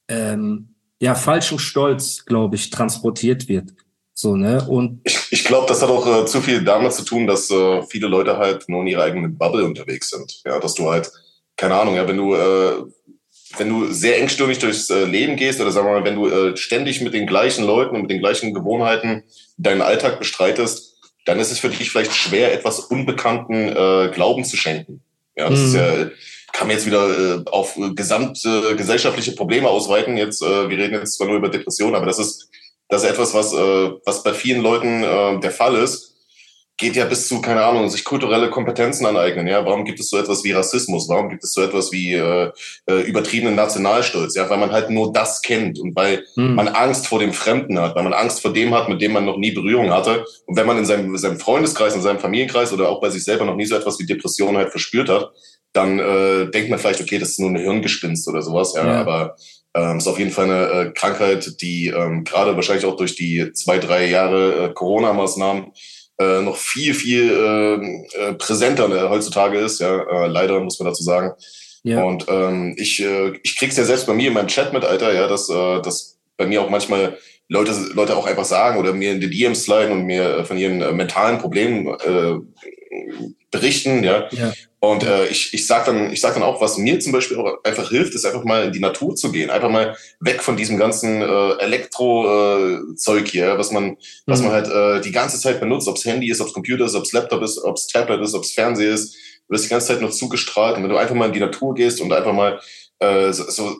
ähm, 0.07 0.75
ja, 1.01 1.13
falschen 1.13 1.59
Stolz, 1.59 2.25
glaube 2.25 2.55
ich, 2.55 2.69
transportiert 2.69 3.49
wird. 3.49 3.71
So, 4.13 4.37
ne? 4.37 4.65
Und 4.69 5.01
ich, 5.03 5.19
ich 5.31 5.43
glaube, 5.43 5.67
das 5.67 5.81
hat 5.81 5.89
auch 5.89 6.05
äh, 6.07 6.25
zu 6.25 6.39
viel 6.39 6.63
damit 6.63 6.93
zu 6.93 7.03
tun, 7.03 7.27
dass 7.27 7.49
äh, 7.51 7.81
viele 7.83 8.07
Leute 8.07 8.37
halt 8.37 8.69
nur 8.69 8.81
in 8.81 8.87
ihrer 8.87 9.03
eigenen 9.03 9.37
Bubble 9.37 9.65
unterwegs 9.65 10.09
sind. 10.09 10.41
Ja, 10.45 10.59
dass 10.59 10.75
du 10.75 10.89
halt, 10.89 11.11
keine 11.57 11.75
Ahnung, 11.75 11.95
ja, 11.95 12.07
wenn 12.07 12.17
du, 12.17 12.35
äh, 12.35 12.83
wenn 13.57 13.69
du 13.69 13.91
sehr 13.91 14.21
engstirnig 14.21 14.59
durchs 14.59 14.89
äh, 14.89 15.03
Leben 15.03 15.35
gehst 15.35 15.59
oder 15.59 15.71
sagen 15.71 15.87
wir 15.87 15.99
mal, 15.99 16.05
wenn 16.05 16.15
du 16.15 16.27
äh, 16.27 16.55
ständig 16.55 17.01
mit 17.01 17.13
den 17.13 17.27
gleichen 17.27 17.65
Leuten 17.65 17.95
und 17.95 18.03
mit 18.03 18.11
den 18.11 18.21
gleichen 18.21 18.53
Gewohnheiten 18.53 19.23
deinen 19.57 19.81
Alltag 19.81 20.19
bestreitest, 20.19 20.97
dann 21.25 21.39
ist 21.39 21.51
es 21.51 21.59
für 21.59 21.69
dich 21.69 21.89
vielleicht 21.89 22.13
schwer, 22.13 22.53
etwas 22.53 22.79
unbekannten 22.79 23.69
äh, 23.69 24.11
Glauben 24.13 24.45
zu 24.45 24.55
schenken. 24.55 25.01
Ja, 25.35 25.49
das 25.49 25.59
mhm. 25.59 25.65
ist 25.65 25.73
ja, 25.73 26.09
kann 26.53 26.67
man 26.67 26.77
jetzt 26.77 26.85
wieder 26.85 27.09
äh, 27.09 27.43
auf 27.51 27.77
gesamtgesellschaftliche 27.95 29.31
äh, 29.31 29.35
Probleme 29.35 29.67
ausweiten. 29.67 30.15
Jetzt, 30.15 30.41
äh, 30.41 30.69
wir 30.69 30.77
reden 30.77 30.93
jetzt 30.93 31.17
zwar 31.17 31.27
nur 31.27 31.37
über 31.37 31.49
Depressionen, 31.49 31.95
aber 31.95 32.05
das 32.05 32.19
ist 32.19 32.49
das 32.93 33.03
ist 33.03 33.09
etwas, 33.09 33.33
was, 33.33 33.53
äh, 33.53 33.91
was 34.05 34.23
bei 34.23 34.33
vielen 34.33 34.61
Leuten 34.61 35.03
äh, 35.03 35.39
der 35.39 35.51
Fall 35.51 35.75
ist. 35.75 36.11
Geht 36.77 36.95
ja 36.95 37.05
bis 37.05 37.27
zu, 37.27 37.39
keine 37.39 37.63
Ahnung, 37.63 37.87
sich 37.89 38.03
kulturelle 38.03 38.49
Kompetenzen 38.49 39.05
aneignen. 39.05 39.47
Ja, 39.47 39.63
warum 39.65 39.85
gibt 39.85 39.99
es 39.99 40.09
so 40.09 40.17
etwas 40.17 40.43
wie 40.43 40.51
Rassismus? 40.51 41.07
Warum 41.07 41.29
gibt 41.29 41.43
es 41.43 41.53
so 41.53 41.61
etwas 41.61 41.91
wie 41.91 42.13
äh, 42.13 42.51
äh, 42.87 43.01
übertriebenen 43.01 43.55
Nationalstolz? 43.55 44.35
Ja, 44.35 44.49
weil 44.49 44.57
man 44.57 44.71
halt 44.71 44.89
nur 44.89 45.13
das 45.13 45.41
kennt 45.41 45.79
und 45.79 45.95
weil 45.95 46.23
hm. 46.35 46.55
man 46.55 46.67
Angst 46.67 47.07
vor 47.07 47.19
dem 47.19 47.31
Fremden 47.31 47.79
hat, 47.79 47.95
weil 47.95 48.03
man 48.03 48.13
Angst 48.13 48.41
vor 48.41 48.53
dem 48.53 48.73
hat, 48.73 48.89
mit 48.89 49.01
dem 49.01 49.13
man 49.13 49.25
noch 49.25 49.37
nie 49.37 49.51
Berührung 49.51 49.91
hatte. 49.91 50.25
Und 50.45 50.57
wenn 50.57 50.67
man 50.67 50.79
in 50.79 50.85
seinem, 50.85 51.13
in 51.13 51.17
seinem 51.17 51.39
Freundeskreis, 51.39 51.95
in 51.95 52.01
seinem 52.01 52.19
Familienkreis 52.19 52.73
oder 52.73 52.89
auch 52.89 53.01
bei 53.01 53.09
sich 53.11 53.23
selber 53.23 53.45
noch 53.45 53.55
nie 53.55 53.65
so 53.65 53.75
etwas 53.75 53.99
wie 53.99 54.05
Depression 54.05 54.57
halt 54.57 54.71
verspürt 54.71 55.09
hat, 55.09 55.31
dann 55.73 55.99
äh, 55.99 56.49
denkt 56.51 56.69
man 56.69 56.79
vielleicht, 56.79 57.01
okay, 57.01 57.17
das 57.17 57.31
ist 57.31 57.39
nur 57.39 57.49
eine 57.49 57.59
Hirngespinst 57.59 58.27
oder 58.27 58.41
sowas. 58.41 58.73
Ja, 58.75 58.85
ja. 58.85 59.01
aber 59.01 59.35
ähm, 59.75 59.97
ist 59.97 60.07
auf 60.07 60.19
jeden 60.19 60.31
Fall 60.31 60.45
eine 60.45 60.67
äh, 60.67 60.91
Krankheit, 60.91 61.61
die 61.61 61.87
ähm, 61.87 62.23
gerade 62.23 62.55
wahrscheinlich 62.55 62.85
auch 62.85 62.95
durch 62.95 63.15
die 63.15 63.51
zwei, 63.53 63.79
drei 63.79 64.07
Jahre 64.07 64.65
äh, 64.69 64.73
Corona-Maßnahmen 64.73 65.71
äh, 66.19 66.41
noch 66.41 66.57
viel, 66.57 66.93
viel 66.93 67.31
ähm, 67.31 68.05
äh, 68.13 68.33
präsenter 68.33 68.87
äh, 68.89 69.09
heutzutage 69.09 69.57
ist. 69.57 69.79
Ja, 69.79 70.03
äh, 70.03 70.27
leider 70.27 70.59
muss 70.59 70.79
man 70.79 70.89
dazu 70.89 71.03
sagen. 71.03 71.31
Ja. 71.83 72.03
Und 72.03 72.25
ähm, 72.29 72.75
ich, 72.77 73.03
äh, 73.03 73.33
ich 73.43 73.57
krieg's 73.57 73.77
ja 73.77 73.83
selbst 73.83 74.05
bei 74.05 74.13
mir 74.13 74.27
in 74.27 74.33
meinem 74.33 74.47
Chat 74.47 74.73
mit, 74.73 74.85
Alter, 74.85 75.13
ja, 75.13 75.27
dass, 75.27 75.49
äh, 75.49 75.81
dass 75.81 76.17
bei 76.37 76.45
mir 76.45 76.61
auch 76.61 76.69
manchmal 76.69 77.17
Leute, 77.49 77.73
Leute 77.93 78.15
auch 78.15 78.25
einfach 78.25 78.45
sagen 78.45 78.79
oder 78.79 78.93
mir 78.93 79.11
in 79.11 79.21
die 79.21 79.29
DMs 79.29 79.63
sliden 79.63 79.91
und 79.91 80.05
mir 80.05 80.37
äh, 80.37 80.45
von 80.45 80.57
ihren 80.57 80.81
äh, 80.81 80.91
mentalen 80.91 81.39
Problemen 81.39 81.87
äh, 81.87 82.39
berichten, 83.51 84.03
ja. 84.03 84.27
ja. 84.31 84.53
Und 84.79 85.03
äh, 85.03 85.27
ich, 85.27 85.53
ich 85.53 85.65
sag 85.65 85.85
dann, 85.85 86.11
ich 86.11 86.19
sag 86.19 86.33
dann 86.33 86.43
auch, 86.43 86.59
was 86.59 86.77
mir 86.77 86.99
zum 86.99 87.13
Beispiel 87.13 87.37
auch 87.37 87.63
einfach 87.63 87.89
hilft, 87.89 88.15
ist 88.15 88.25
einfach 88.25 88.43
mal 88.43 88.65
in 88.65 88.71
die 88.73 88.81
Natur 88.81 89.15
zu 89.15 89.31
gehen, 89.31 89.49
einfach 89.49 89.69
mal 89.69 89.95
weg 90.19 90.43
von 90.43 90.57
diesem 90.57 90.77
ganzen 90.77 91.21
äh, 91.21 91.51
Elektro-Zeug 91.59 93.25
äh, 93.25 93.29
hier, 93.29 93.57
was 93.57 93.71
man, 93.71 93.85
mhm. 93.85 93.97
was 94.25 94.41
man 94.41 94.51
halt 94.51 94.67
äh, 94.67 95.01
die 95.01 95.13
ganze 95.13 95.39
Zeit 95.39 95.61
benutzt, 95.61 95.87
ob's 95.87 96.03
Handy 96.03 96.29
ist, 96.29 96.41
ob's 96.41 96.53
Computer 96.53 96.85
ist, 96.85 96.95
ob's 96.95 97.13
Laptop 97.13 97.43
ist, 97.43 97.63
ob's 97.63 97.87
Tablet 97.87 98.21
ist, 98.21 98.33
ob's 98.33 98.51
Fernseher 98.51 98.93
ist, 98.93 99.13
du 99.47 99.53
wirst 99.53 99.65
die 99.65 99.69
ganze 99.69 99.87
Zeit 99.87 100.01
nur 100.01 100.11
zugestrahlt. 100.11 100.75
Und 100.75 100.83
wenn 100.83 100.89
du 100.89 100.97
einfach 100.97 101.15
mal 101.15 101.27
in 101.27 101.33
die 101.33 101.39
Natur 101.39 101.73
gehst 101.75 102.01
und 102.01 102.11
einfach 102.11 102.33
mal 102.33 102.59
äh, 102.99 103.31
so, 103.31 103.77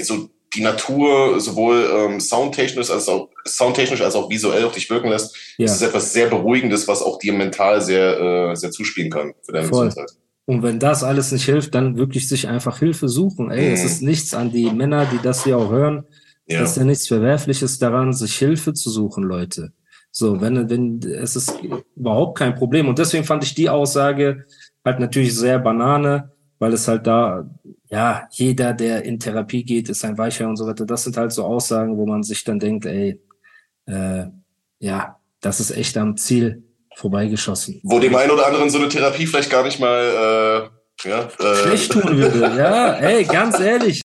so 0.00 0.30
die 0.56 0.62
Natur 0.62 1.38
sowohl 1.40 1.88
ähm, 1.92 2.20
soundtechnisch 2.20 2.90
als 2.90 3.08
auch 3.08 3.28
soundtechnisch 3.44 4.00
als 4.00 4.14
auch 4.14 4.30
visuell 4.30 4.64
auf 4.64 4.72
dich 4.72 4.88
wirken 4.90 5.10
lässt, 5.10 5.36
ja. 5.58 5.66
ist 5.66 5.82
etwas 5.82 6.12
sehr 6.12 6.28
Beruhigendes, 6.28 6.88
was 6.88 7.02
auch 7.02 7.18
dir 7.18 7.32
mental 7.32 7.80
sehr, 7.80 8.18
äh, 8.20 8.56
sehr 8.56 8.70
zuspielen 8.70 9.10
kann 9.10 9.34
für 9.42 9.52
deine 9.52 9.68
Voll. 9.68 9.86
Gesundheit. 9.86 10.16
Und 10.46 10.62
wenn 10.62 10.78
das 10.78 11.02
alles 11.02 11.32
nicht 11.32 11.44
hilft, 11.44 11.74
dann 11.74 11.96
wirklich 11.96 12.28
sich 12.28 12.48
einfach 12.48 12.78
Hilfe 12.78 13.08
suchen. 13.08 13.50
Ey, 13.50 13.68
mhm. 13.68 13.74
es 13.74 13.84
ist 13.84 14.02
nichts 14.02 14.32
an 14.32 14.52
die 14.52 14.70
Männer, 14.70 15.06
die 15.06 15.18
das 15.22 15.44
hier 15.44 15.58
auch 15.58 15.70
hören. 15.70 16.04
Ja. 16.46 16.62
Es 16.62 16.70
ist 16.70 16.76
ja 16.76 16.84
nichts 16.84 17.08
Verwerfliches 17.08 17.78
daran, 17.78 18.12
sich 18.12 18.36
Hilfe 18.36 18.72
zu 18.72 18.88
suchen, 18.90 19.24
Leute. 19.24 19.72
So, 20.12 20.40
wenn, 20.40 20.70
wenn, 20.70 21.00
es 21.02 21.34
ist 21.34 21.52
überhaupt 21.96 22.38
kein 22.38 22.54
Problem. 22.54 22.88
Und 22.88 22.98
deswegen 22.98 23.24
fand 23.24 23.42
ich 23.42 23.54
die 23.54 23.68
Aussage 23.68 24.44
halt 24.84 25.00
natürlich 25.00 25.34
sehr 25.34 25.58
banane, 25.58 26.30
weil 26.60 26.72
es 26.72 26.86
halt 26.86 27.06
da, 27.08 27.50
ja, 27.88 28.28
jeder, 28.30 28.72
der 28.72 29.04
in 29.04 29.18
Therapie 29.18 29.64
geht, 29.64 29.88
ist 29.88 30.04
ein 30.04 30.18
Weicher 30.18 30.48
und 30.48 30.56
so 30.56 30.66
weiter. 30.66 30.86
Das 30.86 31.04
sind 31.04 31.16
halt 31.16 31.32
so 31.32 31.44
Aussagen, 31.44 31.96
wo 31.96 32.06
man 32.06 32.22
sich 32.22 32.42
dann 32.44 32.58
denkt, 32.58 32.86
ey, 32.86 33.20
äh, 33.86 34.24
ja, 34.78 35.20
das 35.40 35.60
ist 35.60 35.70
echt 35.70 35.96
am 35.96 36.16
Ziel 36.16 36.64
vorbeigeschossen. 36.96 37.80
Wo 37.84 37.98
dem 37.98 38.14
einen 38.16 38.30
oder 38.30 38.46
anderen 38.46 38.70
so 38.70 38.78
eine 38.78 38.88
Therapie 38.88 39.26
vielleicht 39.26 39.50
gar 39.50 39.62
nicht 39.62 39.78
mal 39.78 40.70
äh, 41.04 41.08
ja, 41.08 41.28
äh. 41.38 41.54
schlecht 41.56 41.92
tun 41.92 42.16
würde. 42.16 42.40
Ja, 42.56 42.94
ey, 42.94 43.24
ganz 43.24 43.60
ehrlich. 43.60 44.00